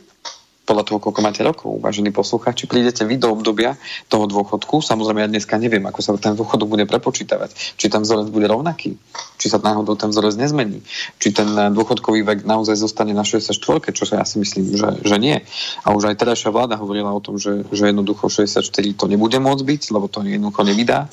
[0.65, 3.77] podľa toho, koľko máte rokov, vážení poslucháči, prídete vy do obdobia
[4.09, 4.81] toho dôchodku.
[4.81, 7.77] Samozrejme, ja dneska neviem, ako sa ten dôchodok bude prepočítavať.
[7.77, 8.97] Či ten vzorec bude rovnaký,
[9.37, 10.81] či sa náhodou ten vzorec nezmení,
[11.21, 13.53] či ten dôchodkový vek naozaj zostane na 64,
[13.93, 15.37] čo sa ja si myslím, že, že nie.
[15.85, 18.65] A už aj terajšia vláda hovorila o tom, že, že jednoducho 64
[18.97, 21.12] to nebude môcť byť, lebo to jednoducho nevydá.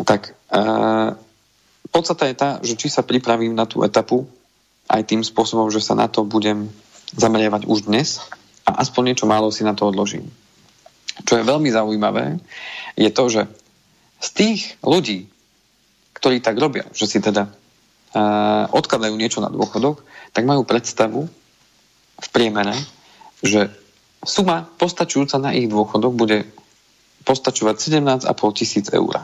[0.00, 0.64] Tak e,
[1.92, 4.24] podstata je tá, že či sa pripravím na tú etapu
[4.88, 6.72] aj tým spôsobom, že sa na to budem
[7.14, 8.22] zameriavať už dnes,
[8.66, 10.26] a aspoň niečo málo si na to odložím.
[11.22, 12.42] Čo je veľmi zaujímavé,
[12.98, 13.42] je to, že
[14.20, 15.30] z tých ľudí,
[16.12, 20.02] ktorí tak robia, že si teda uh, odkladajú niečo na dôchodok,
[20.34, 21.30] tak majú predstavu
[22.16, 22.74] v priemere,
[23.44, 23.72] že
[24.24, 26.48] suma postačujúca na ich dôchodok bude
[27.24, 27.74] postačovať
[28.26, 29.22] 17,5 tisíc eur.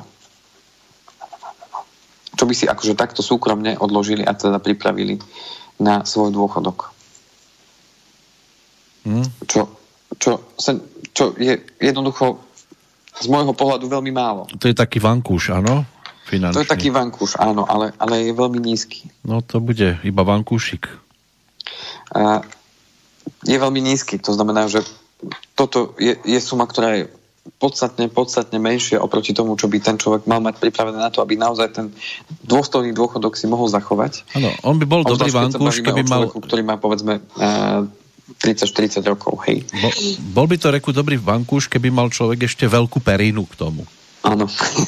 [2.32, 5.20] Čo by si akože takto súkromne odložili a teda pripravili
[5.78, 7.01] na svoj dôchodok.
[9.02, 9.26] Hmm.
[9.46, 9.68] Čo,
[10.18, 10.78] čo, sa,
[11.12, 12.38] čo je jednoducho
[13.18, 14.48] z môjho pohľadu veľmi málo.
[14.56, 15.84] To je taký vankúš, áno?
[16.26, 16.56] Finančný.
[16.56, 19.10] To je taký vankúš, áno, ale, ale je veľmi nízky.
[19.26, 20.88] No to bude iba vankúšik.
[22.14, 22.40] A
[23.44, 24.82] je veľmi nízky, to znamená, že
[25.54, 27.04] toto je, je suma, ktorá je
[27.58, 31.34] podstatne, podstatne menšia oproti tomu, čo by ten človek mal mať pripravené na to, aby
[31.34, 31.86] naozaj ten
[32.46, 34.22] dôstojný dôchodok si mohol zachovať.
[34.38, 36.26] Áno, on by bol dobrý vankúš, keby mal...
[36.26, 37.18] Človeku, ktorý má povedzme
[38.38, 39.66] 30-40 rokov, hej.
[39.68, 39.88] Bo,
[40.42, 43.84] bol by to reku dobrý v bankuš, keby mal človek ešte veľkú perínu k tomu.
[44.22, 44.46] Áno.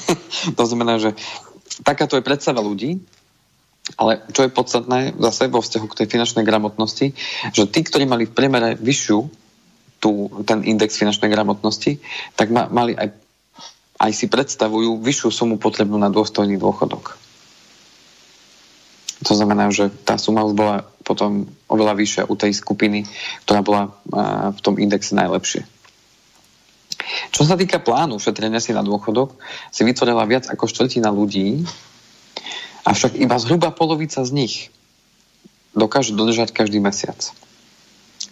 [0.58, 1.12] to znamená, že
[1.82, 3.02] takáto je predstava ľudí,
[4.00, 7.12] ale čo je podstatné zase vo vzťahu k tej finančnej gramotnosti,
[7.52, 9.18] že tí, ktorí mali v priemere vyššiu
[10.00, 12.00] tú, ten index finančnej gramotnosti,
[12.32, 13.12] tak ma, mali aj,
[14.00, 17.20] aj si predstavujú vyššiu sumu potrebnú na dôstojný dôchodok.
[19.24, 23.04] To znamená, že tá suma už bola potom oveľa vyššia u tej skupiny,
[23.44, 23.92] ktorá bola
[24.50, 25.68] v tom indexe najlepšie.
[27.30, 29.36] Čo sa týka plánu šetrenia si na dôchodok,
[29.68, 31.62] si vytvorila viac ako štvrtina ľudí,
[32.88, 34.54] avšak iba zhruba polovica z nich
[35.74, 37.18] dokáže dodržať každý mesiac.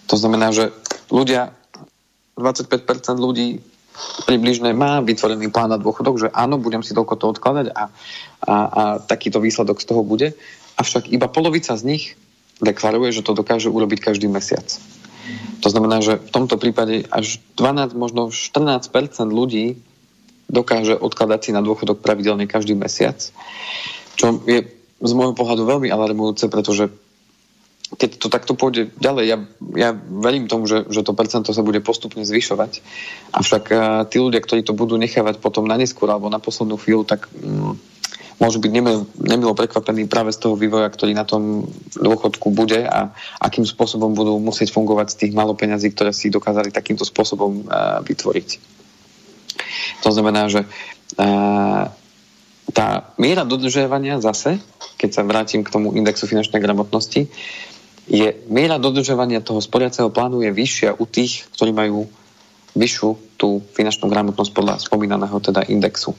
[0.07, 0.71] To znamená, že
[1.11, 1.53] ľudia,
[2.39, 3.61] 25% ľudí
[4.25, 7.85] približne má vytvorený plán na dôchodok, že áno, budem si toľko to odkladať a, a,
[8.47, 10.33] a takýto výsledok z toho bude,
[10.81, 12.05] avšak iba polovica z nich
[12.63, 14.65] deklaruje, že to dokáže urobiť každý mesiac.
[15.63, 18.91] To znamená, že v tomto prípade až 12, možno 14%
[19.31, 19.79] ľudí
[20.51, 23.19] dokáže odkladať si na dôchodok pravidelne každý mesiac,
[24.19, 24.67] čo je
[25.03, 26.91] z môjho pohľadu veľmi alarmujúce, pretože
[27.93, 29.39] keď to takto pôjde ďalej, ja,
[29.77, 32.81] ja verím tomu, že, že to percento sa bude postupne zvyšovať,
[33.37, 37.05] avšak uh, tí ľudia, ktorí to budú nechávať potom na neskôr alebo na poslednú chvíľu,
[37.05, 37.77] tak um,
[38.43, 43.15] môžu byť nemilo, nemilo prekvapení práve z toho vývoja, ktorý na tom dôchodku bude a
[43.39, 48.03] akým spôsobom budú musieť fungovať z tých malo peňazí, ktoré si dokázali takýmto spôsobom uh,
[48.03, 48.49] vytvoriť.
[50.03, 51.87] To znamená, že uh,
[52.75, 54.59] tá miera dodržiavania zase,
[54.99, 57.31] keď sa vrátim k tomu indexu finančnej gramotnosti,
[58.11, 62.11] je miera dodržovania toho sporiaceho plánu je vyššia u tých, ktorí majú
[62.75, 66.17] vyššiu tú finančnú gramotnosť podľa spomínaného teda indexu.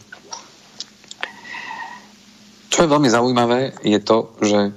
[2.73, 4.71] Čo je veľmi zaujímavé, je to, že e,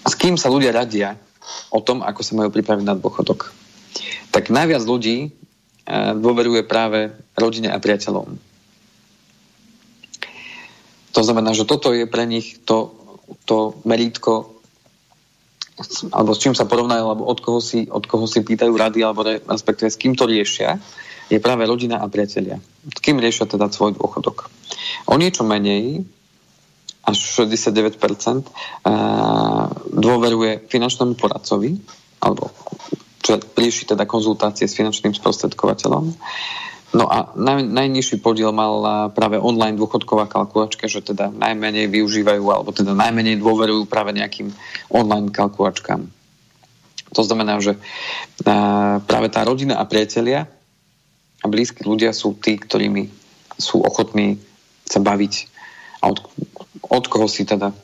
[0.00, 1.20] s kým sa ľudia radia
[1.68, 3.52] o tom, ako sa majú pripraviť na dôchodok.
[4.32, 5.30] Tak najviac ľudí e,
[6.16, 8.32] dôveruje práve rodine a priateľom.
[11.12, 12.96] To znamená, že toto je pre nich to,
[13.44, 14.56] to merítko,
[16.16, 19.20] alebo s čím sa porovnajú, alebo od koho si, od koho si pýtajú rady, alebo
[19.28, 20.80] respektíve s kým to riešia,
[21.28, 22.56] je práve rodina a priatelia.
[22.88, 24.53] S kým riešia teda svoj dôchodok.
[25.08, 26.04] O niečo menej,
[27.04, 28.00] až 69%,
[29.92, 31.76] dôveruje finančnému poradcovi,
[32.24, 32.48] alebo
[33.20, 36.04] čo rieši teda konzultácie s finančným sprostredkovateľom.
[36.94, 42.70] No a naj, najnižší podiel mal práve online dôchodková kalkulačka, že teda najmenej využívajú, alebo
[42.70, 44.54] teda najmenej dôverujú práve nejakým
[44.88, 46.06] online kalkulačkám.
[47.14, 47.76] To znamená, že
[49.04, 50.46] práve tá rodina a priatelia
[51.42, 53.10] a blízki ľudia sú tí, ktorými
[53.58, 54.38] sú ochotní
[54.94, 55.34] sa baviť
[56.06, 56.22] a od,
[56.86, 57.74] od koho si teda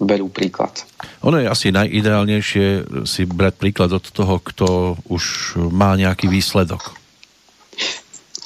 [0.00, 0.72] berú príklad.
[1.20, 2.66] Ono je asi najideálnejšie
[3.04, 6.96] si brať príklad od toho, kto už má nejaký výsledok.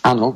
[0.03, 0.35] Áno,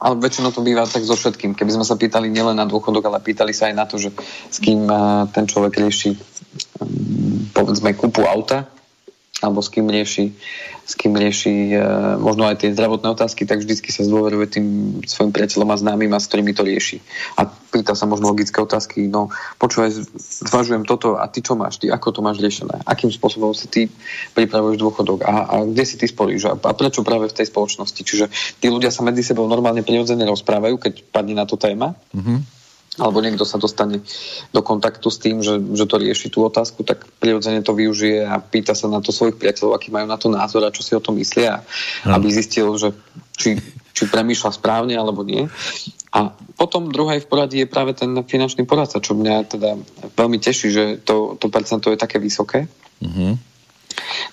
[0.00, 1.56] ale väčšinou to býva tak so všetkým.
[1.56, 4.12] Keby sme sa pýtali nielen na dôchodok, ale pýtali sa aj na to, že
[4.52, 8.68] s kým eh, ten človek rieši mm, povedzme kúpu auta,
[9.40, 10.36] alebo s kým rieši
[10.90, 11.78] s kým rieši
[12.18, 14.66] možno aj tie zdravotné otázky, tak vždycky sa zdôveruje tým
[15.06, 16.98] svojim priateľom a známym a s ktorými to rieši.
[17.38, 19.30] A pýta sa možno logické otázky, no
[19.62, 19.94] počúvaj,
[20.50, 23.86] zvažujem toto a ty čo máš, ty ako to máš riešené, akým spôsobom si ty
[24.34, 28.02] pripravuješ dôchodok a, a kde si ty spolíš a, a prečo práve v tej spoločnosti.
[28.02, 28.26] Čiže
[28.58, 31.94] tí ľudia sa medzi sebou normálne prirodzene rozprávajú, keď padne na to téma.
[32.10, 32.59] Mm-hmm
[33.00, 34.04] alebo niekto sa dostane
[34.52, 38.36] do kontaktu s tým, že, že to rieši tú otázku, tak prirodzene to využije a
[38.38, 41.00] pýta sa na to svojich priateľov, aký majú na to názor a čo si o
[41.00, 41.64] tom myslia,
[42.04, 42.12] no.
[42.20, 42.92] aby zistil, že
[43.40, 43.56] či,
[43.96, 45.48] či premýšľa správne alebo nie.
[46.12, 49.70] A potom druhý v poradí je práve ten finančný poradca, čo mňa teda
[50.18, 52.68] veľmi teší, že to, to percento je také vysoké.
[53.00, 53.32] Mm-hmm.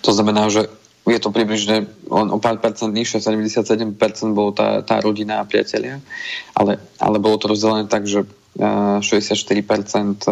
[0.04, 0.68] To znamená, že
[1.08, 3.96] je to približne on o pár percent nižšie, 77%
[4.36, 6.04] bolo tá, tá rodina a priatelia,
[6.52, 8.28] ale, ale bolo to rozdelené tak, že
[8.58, 10.28] 64%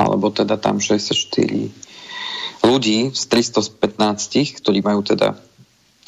[0.00, 5.36] alebo teda tam 64 ľudí z 315, ktorí majú teda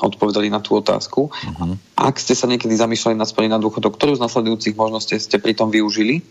[0.03, 1.31] odpovedali na tú otázku.
[1.31, 1.79] Uh-huh.
[1.95, 5.55] Ak ste sa niekedy zamýšľali na splný na dôchodok, ktorú z nasledujúcich možností ste pri
[5.55, 6.25] tom využili,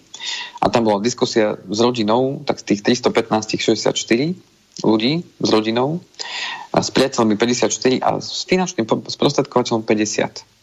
[0.59, 6.03] a tam bola diskusia s rodinou, tak z tých 315 64 ľudí s rodinou,
[6.73, 10.60] a s priateľmi 54 a s finančným sprostredkovateľom 50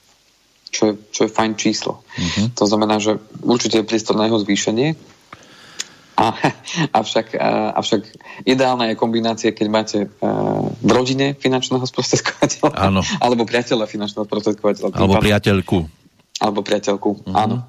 [0.68, 2.04] čo je, čo je fajn číslo.
[2.04, 2.46] Uh-huh.
[2.56, 4.96] To znamená, že určite je priestor na jeho zvýšenie,
[6.18, 6.34] a,
[7.00, 8.02] avšak, a, avšak
[8.42, 13.00] ideálna je kombinácia, keď máte uh, v rodine finančného sprostredkovateľa Áno.
[13.24, 14.98] alebo priateľa finančného sprostredkovateľa.
[14.98, 15.78] Alebo priateľku.
[16.38, 17.34] Alebo priateľku, uh-huh.
[17.34, 17.66] áno.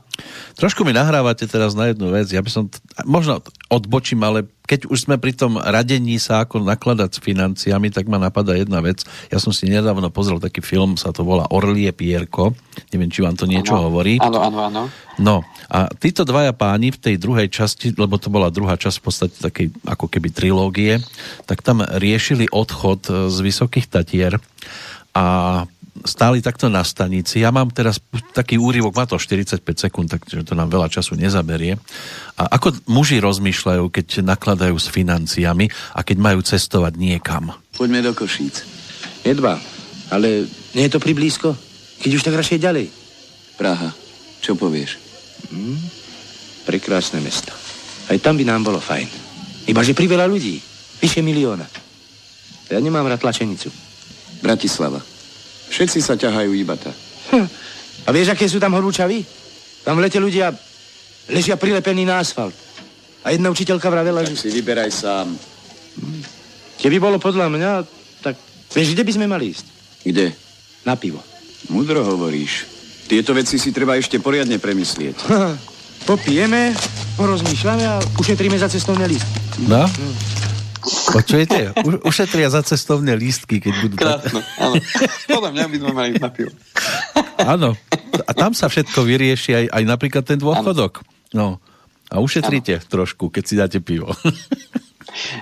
[0.59, 2.27] Trošku mi nahrávate teraz na jednu vec.
[2.27, 3.39] Ja by som, t- možno
[3.71, 8.19] odbočím, ale keď už sme pri tom radení sa, ako nakladať s financiami, tak ma
[8.19, 9.07] napadá jedna vec.
[9.31, 12.51] Ja som si nedávno pozrel taký film, sa to volá Orlie Pierko.
[12.91, 13.87] Neviem, či vám to niečo ano.
[13.87, 14.19] hovorí.
[14.19, 14.81] Áno, áno, áno.
[15.15, 19.05] No, a títo dvaja páni v tej druhej časti, lebo to bola druhá časť v
[19.07, 20.99] podstate takej ako keby trilógie,
[21.47, 24.35] tak tam riešili odchod z Vysokých Tatier
[25.15, 25.63] a
[26.05, 27.43] stáli takto na stanici.
[27.43, 27.99] Ja mám teraz
[28.31, 31.75] taký úryvok, má to 45 sekúnd, takže to nám veľa času nezaberie.
[32.39, 37.51] A ako muži rozmýšľajú, keď nakladajú s financiami a keď majú cestovať niekam?
[37.75, 38.63] Poďme do Košíc.
[39.23, 39.59] Jedba,
[40.09, 41.53] ale nie je to priblízko?
[41.99, 42.85] Keď už tak radšej ďalej.
[43.59, 43.91] Praha,
[44.39, 44.95] čo povieš?
[45.51, 45.75] Hmm,
[46.63, 47.51] prekrásne mesto.
[48.07, 49.07] Aj tam by nám bolo fajn.
[49.67, 50.57] Ibaže priveľa ľudí.
[51.03, 51.67] Vyše milióna.
[52.71, 53.69] Ja nemám rád tlačenicu.
[54.39, 55.18] Bratislava.
[55.69, 56.97] Všetci sa ťahajú iba tak.
[57.29, 57.47] Hm.
[58.05, 59.21] A vieš, aké sú tam horúčavy?
[59.85, 60.49] Tam v lete ľudia
[61.29, 62.57] ležia prilepení na asfalt.
[63.21, 64.33] A jedna učiteľka vravela, že...
[64.33, 65.29] si vyberaj sám.
[66.01, 66.21] Hm.
[66.79, 67.71] Keby bolo podľa mňa,
[68.23, 68.35] tak
[68.73, 69.65] vieš, kde by sme mali ísť?
[70.03, 70.33] Kde?
[70.87, 71.21] Na pivo.
[71.69, 72.65] Mudro hovoríš.
[73.09, 75.17] Tieto veci si treba ešte poriadne premyslieť.
[75.27, 75.57] Ha,
[76.05, 76.71] popijeme,
[77.17, 79.27] porozmýšľame a ušetríme za cestovné list.
[79.65, 79.85] No?
[79.85, 80.48] Hm.
[80.89, 81.73] Počujete?
[81.85, 83.95] U, ušetria za cestovné lístky, keď budú...
[83.97, 84.75] Krásne, áno.
[85.29, 86.51] Podľa mňa by sme mali ísť na pivo.
[87.39, 87.69] Áno.
[88.25, 91.05] A tam sa všetko vyrieši aj, aj napríklad ten dôchodok.
[91.33, 91.61] No.
[92.09, 92.87] A ušetríte ano.
[92.89, 94.09] trošku, keď si dáte pivo.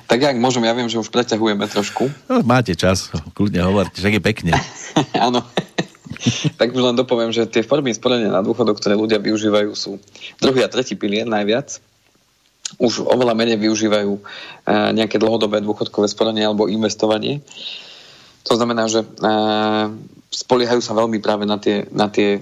[0.07, 2.07] Tak jak môžem, ja viem, že už preťahujeme trošku.
[2.31, 4.55] No, máte čas, kľudne hovorte, že je pekne.
[5.27, 5.43] Áno.
[6.55, 9.99] tak už len dopoviem, že tie formy sporenia na dôchodok, ktoré ľudia využívajú, sú
[10.39, 11.83] druhý a tretí pilier najviac
[12.76, 14.22] už oveľa menej využívajú e,
[14.91, 17.39] nejaké dlhodobé dôchodkové sporenie alebo investovanie.
[18.51, 19.07] To znamená, že e,
[20.28, 22.39] spoliehajú sa veľmi práve na tie, na tie e,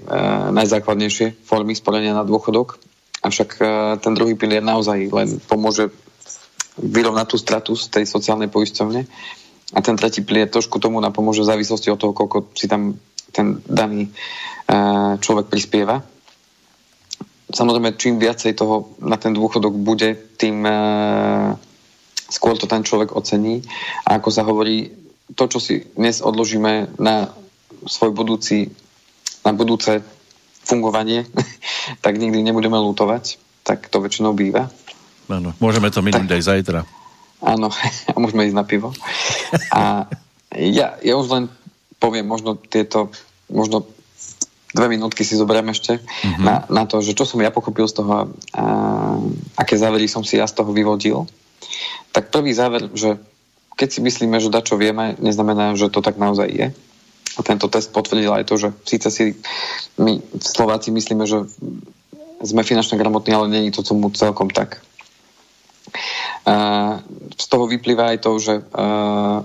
[0.50, 2.82] najzákladnejšie formy sporenia na dôchodok.
[3.26, 3.58] Avšak
[4.06, 5.90] ten druhý pilier naozaj len pomôže
[6.78, 9.02] vyrovnať tú stratu z tej sociálnej poisťovne.
[9.74, 12.94] A ten tretí pilier trošku tomu napomôže v závislosti od toho, koľko si tam
[13.34, 14.14] ten daný
[15.18, 16.06] človek prispieva
[17.50, 21.54] samozrejme, čím viacej toho na ten dôchodok bude, tým uh,
[22.26, 23.62] skôr to ten človek ocení.
[24.06, 24.90] A ako sa hovorí,
[25.34, 27.30] to, čo si dnes odložíme na
[27.86, 28.70] svoj budúci,
[29.46, 30.02] na budúce
[30.66, 31.26] fungovanie,
[32.04, 33.38] tak nikdy nebudeme lutovať.
[33.66, 34.70] Tak to väčšinou býva.
[35.26, 36.80] Áno, môžeme to minúť aj zajtra.
[37.42, 37.70] Áno,
[38.14, 38.94] a môžeme ísť na pivo.
[39.74, 40.06] A
[40.54, 41.44] ja, ja už len
[41.98, 43.10] poviem možno tieto,
[43.50, 43.86] možno
[44.74, 46.42] dve minútky si zoberiem ešte mm-hmm.
[46.42, 48.20] na, na to, že čo som ja pochopil z toho, a,
[49.58, 51.28] aké závery som si ja z toho vyvodil.
[52.10, 53.20] Tak prvý záver, že
[53.76, 56.66] keď si myslíme, že dačo vieme, neznamená, že to tak naozaj je.
[57.36, 59.24] A tento test potvrdil aj to, že síce si
[60.00, 61.44] my Slováci myslíme, že
[62.40, 64.80] sme finančne gramotní, ale není to tomu celkom tak.
[66.48, 67.04] Uh,
[67.36, 69.44] z toho vyplýva aj to, že uh,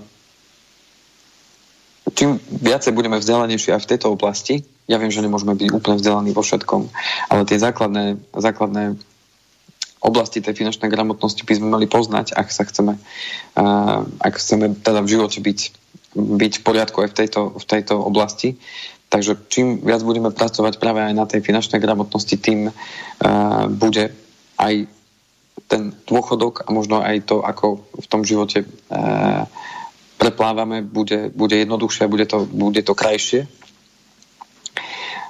[2.15, 6.31] čím viacej budeme vzdelanejší aj v tejto oblasti, ja viem, že nemôžeme byť úplne vzdelaní
[6.33, 6.89] vo všetkom,
[7.29, 8.97] ale tie základné, základné
[10.01, 15.05] oblasti tej finančnej gramotnosti by sme mali poznať, ak sa chceme, uh, ak chceme teda
[15.05, 15.59] v živote byť
[16.11, 18.59] byť v poriadku aj v tejto, v tejto oblasti.
[19.11, 24.11] Takže čím viac budeme pracovať práve aj na tej finančnej gramotnosti, tým uh, bude
[24.59, 24.87] aj
[25.67, 29.47] ten dôchodok a možno aj to, ako v tom živote uh,
[30.19, 33.47] preplávame, bude, bude jednoduchšie, bude to, bude to krajšie.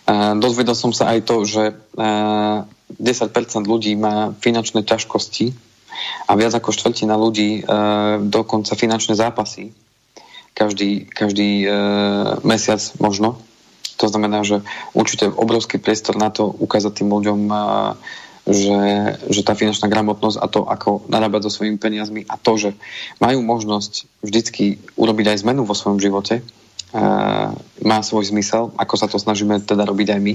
[0.08, 2.66] Uh, dozvedel som sa aj to, že uh,
[2.98, 3.32] 10%
[3.64, 5.54] ľudí má finančné ťažkosti
[6.28, 9.72] a viac ako štvrtina ľudí uh, dokonca finančné zápasy.
[10.52, 11.64] Každý, každý
[12.44, 13.40] mesiac možno.
[14.04, 14.60] To znamená, že
[14.92, 17.40] určite obrovský priestor na to ukázať tým ľuďom,
[18.52, 18.82] že,
[19.32, 22.70] že tá finančná gramotnosť a to, ako narábať so svojimi peniazmi a to, že
[23.24, 26.44] majú možnosť vždycky urobiť aj zmenu vo svojom živote,
[27.82, 30.34] má svoj zmysel, ako sa to snažíme teda robiť aj my.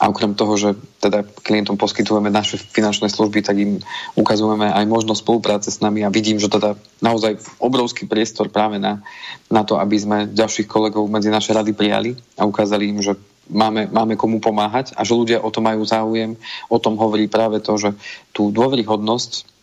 [0.00, 3.78] A okrem toho, že teda klientom poskytujeme naše finančné služby, tak im
[4.18, 9.04] ukazujeme aj možnosť spolupráce s nami a vidím, že teda naozaj obrovský priestor práve na,
[9.52, 13.14] na to, aby sme ďalších kolegov medzi naše rady prijali a ukázali im, že
[13.48, 16.40] máme, máme komu pomáhať a že ľudia o to majú záujem.
[16.72, 17.92] O tom hovorí práve to, že
[18.32, 19.54] tú dôveryhodnosť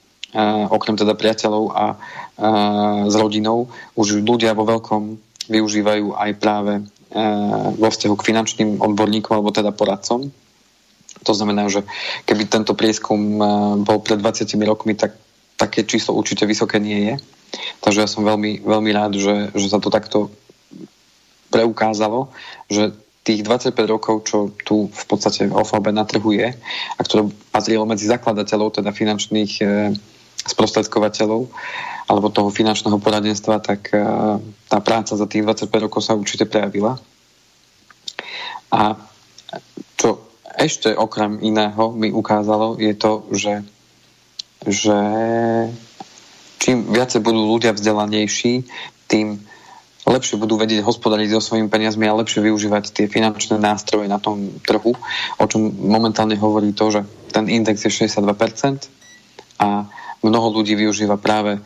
[0.71, 1.85] okrem teda priateľov a,
[3.03, 3.67] s rodinou,
[3.99, 6.83] už ľudia vo veľkom využívajú aj práve e,
[7.77, 10.29] vo vzťahu k finančným odborníkom alebo teda poradcom.
[11.21, 11.85] To znamená, že
[12.25, 13.43] keby tento prieskum e,
[13.81, 15.17] bol pred 20 rokmi, tak
[15.57, 17.15] také číslo určite vysoké nie je.
[17.85, 20.33] Takže ja som veľmi, veľmi rád, že, že sa to takto
[21.51, 22.31] preukázalo,
[22.71, 26.49] že tých 25 rokov, čo tu v podstate OFAB na trhu je
[26.97, 29.65] a ktoré patrilo medzi zakladateľov, teda finančných e,
[30.41, 31.53] sprostredkovateľov,
[32.11, 34.03] alebo toho finančného poradenstva, tak eh,
[34.67, 36.99] tá práca za tých 25 rokov sa určite prejavila.
[38.75, 38.99] A
[39.95, 40.19] čo
[40.51, 43.63] ešte okrem iného mi ukázalo, je to, že,
[44.67, 44.99] že
[46.59, 48.67] čím viacej budú ľudia vzdelanejší,
[49.07, 49.39] tým
[50.03, 54.59] lepšie budú vedieť hospodariť so svojimi peniazmi a lepšie využívať tie finančné nástroje na tom
[54.65, 54.91] trhu,
[55.39, 57.01] o čom momentálne hovorí to, že
[57.31, 58.91] ten index je 62%
[59.61, 59.87] a
[60.25, 61.61] mnoho ľudí využíva práve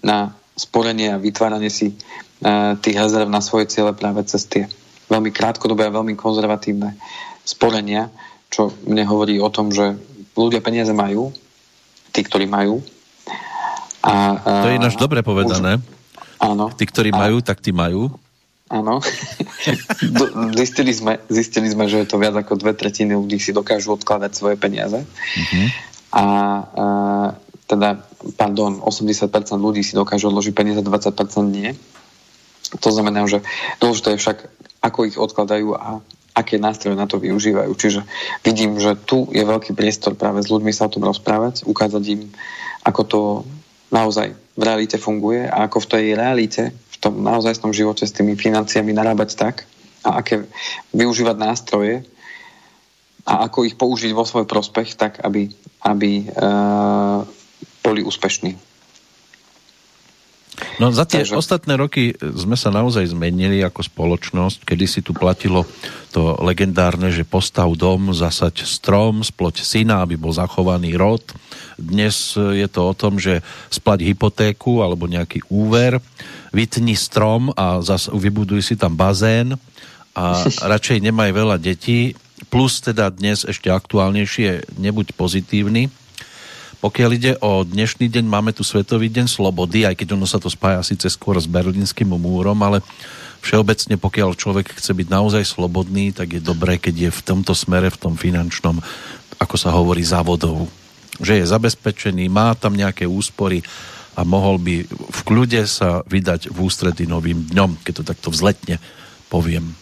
[0.00, 4.68] na sporenie a vytváranie si uh, tých rezerv na svoje ciele práve cez tie
[5.08, 6.94] veľmi krátkodobé a veľmi konzervatívne
[7.42, 8.12] sporenia,
[8.52, 9.96] čo mne hovorí o tom, že
[10.36, 11.34] ľudia peniaze majú,
[12.14, 12.84] tí, ktorí majú.
[14.04, 15.80] A, uh, to je ináč dobre povedané.
[15.80, 15.84] Už,
[16.40, 16.72] áno.
[16.72, 18.12] Tí, ktorí a, majú, tak tí majú.
[18.70, 19.02] Áno.
[20.60, 24.30] zistili, sme, zistili sme, že je to viac ako dve tretiny ľudí si dokážu odkladať
[24.30, 25.02] svoje peniaze.
[25.02, 25.66] Uh-huh.
[26.14, 26.86] A, a
[27.70, 28.02] teda,
[28.34, 31.14] pardon, 80% ľudí si dokáže odložiť peniaze, 20%
[31.46, 31.78] nie.
[32.82, 33.46] To znamená, že
[33.78, 34.38] dôležité je však,
[34.82, 36.02] ako ich odkladajú a
[36.34, 37.70] aké nástroje na to využívajú.
[37.74, 38.00] Čiže
[38.42, 42.30] vidím, že tu je veľký priestor práve s ľuďmi sa o tom rozprávať, ukázať im,
[42.86, 43.20] ako to
[43.90, 48.38] naozaj v realite funguje a ako v tej realite, v tom naozajstnom živote s tými
[48.38, 49.66] financiami narábať tak
[50.06, 50.46] a aké
[50.94, 51.94] využívať nástroje
[53.26, 55.50] a ako ich použiť vo svoj prospech tak, aby,
[55.84, 57.26] aby uh,
[57.80, 58.70] boli úspešní.
[60.76, 61.36] No za tie Takže...
[61.36, 65.64] ostatné roky sme sa naozaj zmenili ako spoločnosť, kedy si tu platilo
[66.12, 71.24] to legendárne, že postav dom, zasať strom, sploť syna, aby bol zachovaný rod.
[71.80, 73.40] Dnes je to o tom, že
[73.72, 76.00] splať hypotéku alebo nejaký úver,
[76.52, 79.56] vytni strom a zas vybuduj si tam bazén
[80.12, 82.12] a radšej nemaj veľa detí,
[82.52, 85.92] plus teda dnes ešte aktuálnejšie nebuď pozitívny,
[86.80, 90.48] pokiaľ ide o dnešný deň, máme tu Svetový deň slobody, aj keď ono sa to
[90.48, 92.80] spája síce skôr s berlínskym múrom, ale
[93.44, 97.92] všeobecne, pokiaľ človek chce byť naozaj slobodný, tak je dobré, keď je v tomto smere,
[97.92, 98.80] v tom finančnom,
[99.36, 100.72] ako sa hovorí, závodov.
[101.20, 103.60] Že je zabezpečený, má tam nejaké úspory
[104.16, 108.80] a mohol by v kľude sa vydať v ústredy novým dňom, keď to takto vzletne
[109.28, 109.76] poviem.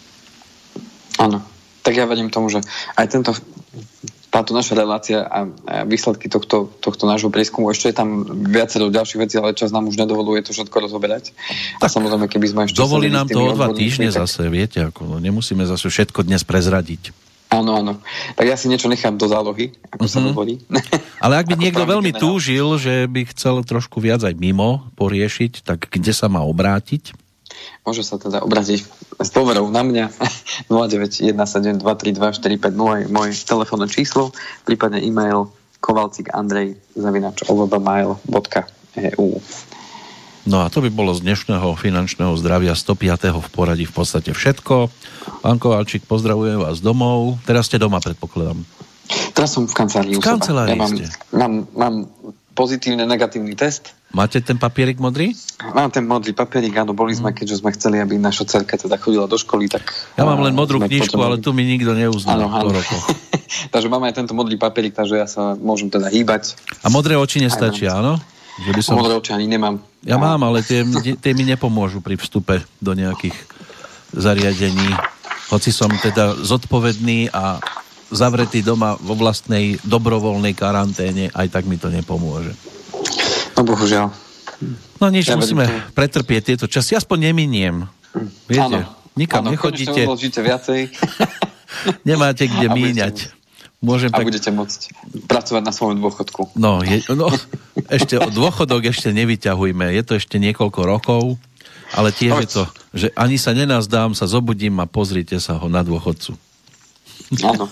[1.18, 1.42] Áno,
[1.86, 2.58] tak ja vedím tomu, že
[2.98, 3.30] aj tento
[4.28, 5.48] táto naša relácia a
[5.88, 7.72] výsledky tohto, tohto nášho prieskumu.
[7.72, 8.08] Ešte je tam
[8.44, 11.32] viacero ďalších vecí, ale čas nám už nedovoluje to všetko rozoberať.
[11.80, 12.76] Tak a samozrejme, keby sme ešte...
[12.76, 14.28] Dovolí nám to o dva týždne tak...
[14.28, 17.16] zase, viete, ako, nemusíme zase všetko dnes prezradiť.
[17.48, 17.96] Áno, áno.
[18.36, 20.12] Tak ja si niečo nechám do zálohy, ako uh-huh.
[20.12, 20.26] sa mhm.
[20.28, 20.54] hovorí.
[21.24, 22.24] Ale ak by niekto veľmi generál.
[22.28, 27.16] túžil, že by chcel trošku viac aj mimo poriešiť, tak kde sa má obrátiť?
[27.86, 28.84] Môže sa teda obratiť
[29.18, 30.10] s dôverou na mňa
[30.72, 34.32] 0917232450 je môj telefónne číslo,
[34.68, 35.48] prípadne e-mail
[35.78, 39.28] kovalcik andrej zavinač ovbmail.eu
[40.48, 43.36] No a to by bolo z dnešného finančného zdravia 105.
[43.36, 44.88] v poradí v podstate všetko.
[45.44, 47.36] Pán Kovalčík, pozdravujem vás domov.
[47.44, 48.56] Teraz ste doma, predpokladám.
[49.36, 50.16] Teraz som v kancelárii.
[50.16, 50.92] V kancelárii ja mám,
[51.36, 51.94] mám, mám
[52.58, 53.94] pozitívne, negatívny test.
[54.10, 55.30] Máte ten papierik modrý?
[55.62, 59.30] Mám ten modrý papierik, áno, boli sme, keďže sme chceli, aby naša cerka teda chodila
[59.30, 59.86] do školy, tak...
[60.18, 62.74] Ja mám len modrú knižku, ale tu mi nikto neuznal áno, áno.
[63.74, 66.58] takže máme aj tento modrý papierik, takže ja sa môžem teda hýbať.
[66.82, 68.18] A modré oči nestačia, áno?
[68.58, 68.98] Že by som...
[68.98, 69.78] Modré oči ani nemám.
[70.02, 70.82] Ja mám, ale tie,
[71.22, 73.38] tie mi nepomôžu pri vstupe do nejakých
[74.10, 74.98] zariadení.
[75.54, 77.62] Hoci som teda zodpovedný a
[78.08, 82.56] zavretý doma vo vlastnej dobrovoľnej karanténe, aj tak mi to nepomôže.
[83.56, 84.08] No bohužiaľ.
[84.98, 85.74] No nič, ja musíme to...
[85.94, 86.98] pretrpieť tieto časy.
[86.98, 87.86] Aspoň neminiem.
[88.50, 88.78] Viete, Áno.
[89.14, 90.02] nikam Áno, nechodíte.
[90.42, 90.80] viacej.
[92.08, 93.16] Nemáte kde míňať.
[93.78, 94.26] Môžem a tak...
[94.26, 94.80] budete môcť
[95.30, 96.58] pracovať na svojom dôchodku.
[96.58, 97.30] No, je, no
[97.86, 99.94] ešte dôchodok ešte nevyťahujme.
[99.94, 101.22] Je to ešte niekoľko rokov,
[101.94, 102.42] ale tiež Poď.
[102.42, 106.34] je to, že ani sa nenazdám, sa zobudím a pozrite sa ho na dôchodcu.
[107.44, 107.68] Áno.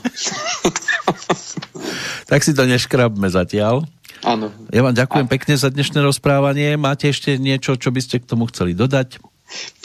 [2.30, 3.88] tak si to neškrabme zatiaľ.
[4.26, 4.50] Áno.
[4.74, 5.32] Ja vám ďakujem a...
[5.32, 6.76] pekne za dnešné rozprávanie.
[6.76, 9.22] Máte ešte niečo, čo by ste k tomu chceli dodať?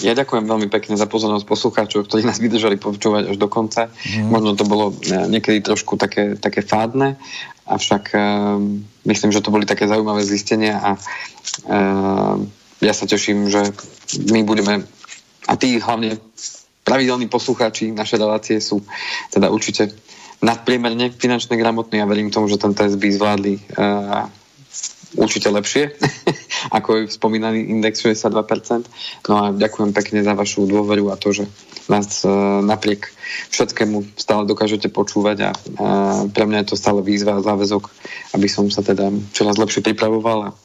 [0.02, 3.94] Ja ďakujem veľmi pekne za pozornosť poslucháčov, ktorí nás vydržali počúvať až do konca.
[4.10, 4.34] Mm.
[4.34, 7.22] Možno to bolo e, niekedy trošku také, také fádne,
[7.72, 8.58] avšak uh,
[9.08, 12.36] myslím, že to boli také zaujímavé zistenia a uh,
[12.84, 13.72] ja sa teším, že
[14.28, 14.84] my budeme
[15.48, 16.20] a tí hlavne
[16.84, 18.82] pravidelní poslucháči naše relácie sú
[19.30, 19.94] teda určite
[20.42, 24.26] nadpriemerne finančne gramotní a verím tomu, že ten test by zvládli uh,
[25.16, 25.94] určite lepšie,
[26.78, 29.30] ako je spomínaný index 62%.
[29.30, 31.46] No a ďakujem pekne za vašu dôveru a to, že
[31.86, 33.14] nás uh, napriek
[33.54, 37.94] všetkému stále dokážete počúvať a uh, pre mňa je to stále výzva a záväzok,
[38.34, 40.56] aby som sa teda čoraz lepšie pripravoval a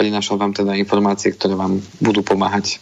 [0.00, 2.80] prinášal vám teda informácie, ktoré vám budú pomáhať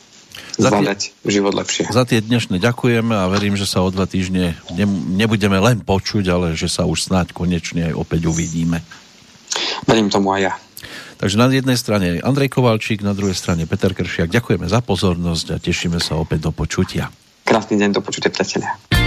[0.57, 1.89] zvládať život lepšie.
[1.89, 4.87] Za tie dnešné ďakujeme a verím, že sa o dva týždne ne,
[5.17, 8.85] nebudeme len počuť, ale že sa už snáď konečne aj opäť uvidíme.
[9.89, 10.55] Verím tomu aj ja.
[11.21, 14.33] Takže na jednej strane Andrej Kovalčík, na druhej strane Peter Kršiak.
[14.33, 17.13] Ďakujeme za pozornosť a tešíme sa opäť do počutia.
[17.45, 19.00] Krásny deň, do počutia, priatelia.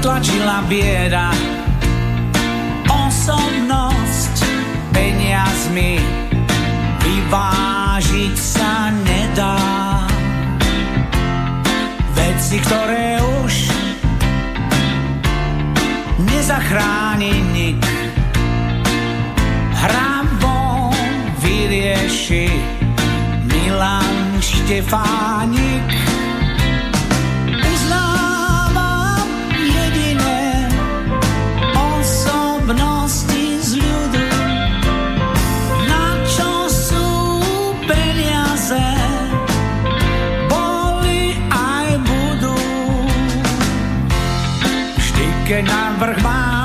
[0.00, 1.28] Tlačila bieda.
[2.88, 4.36] Osobnosť
[4.90, 6.00] peniazmi
[7.04, 9.60] vyvážiť sa nedá.
[12.16, 13.54] Veci, ktoré už
[16.24, 17.80] nezachráni nik.
[19.84, 20.92] Hravo
[21.44, 22.48] vyrieši
[23.48, 25.99] Milan Štefánik.
[46.00, 46.59] Keď vrch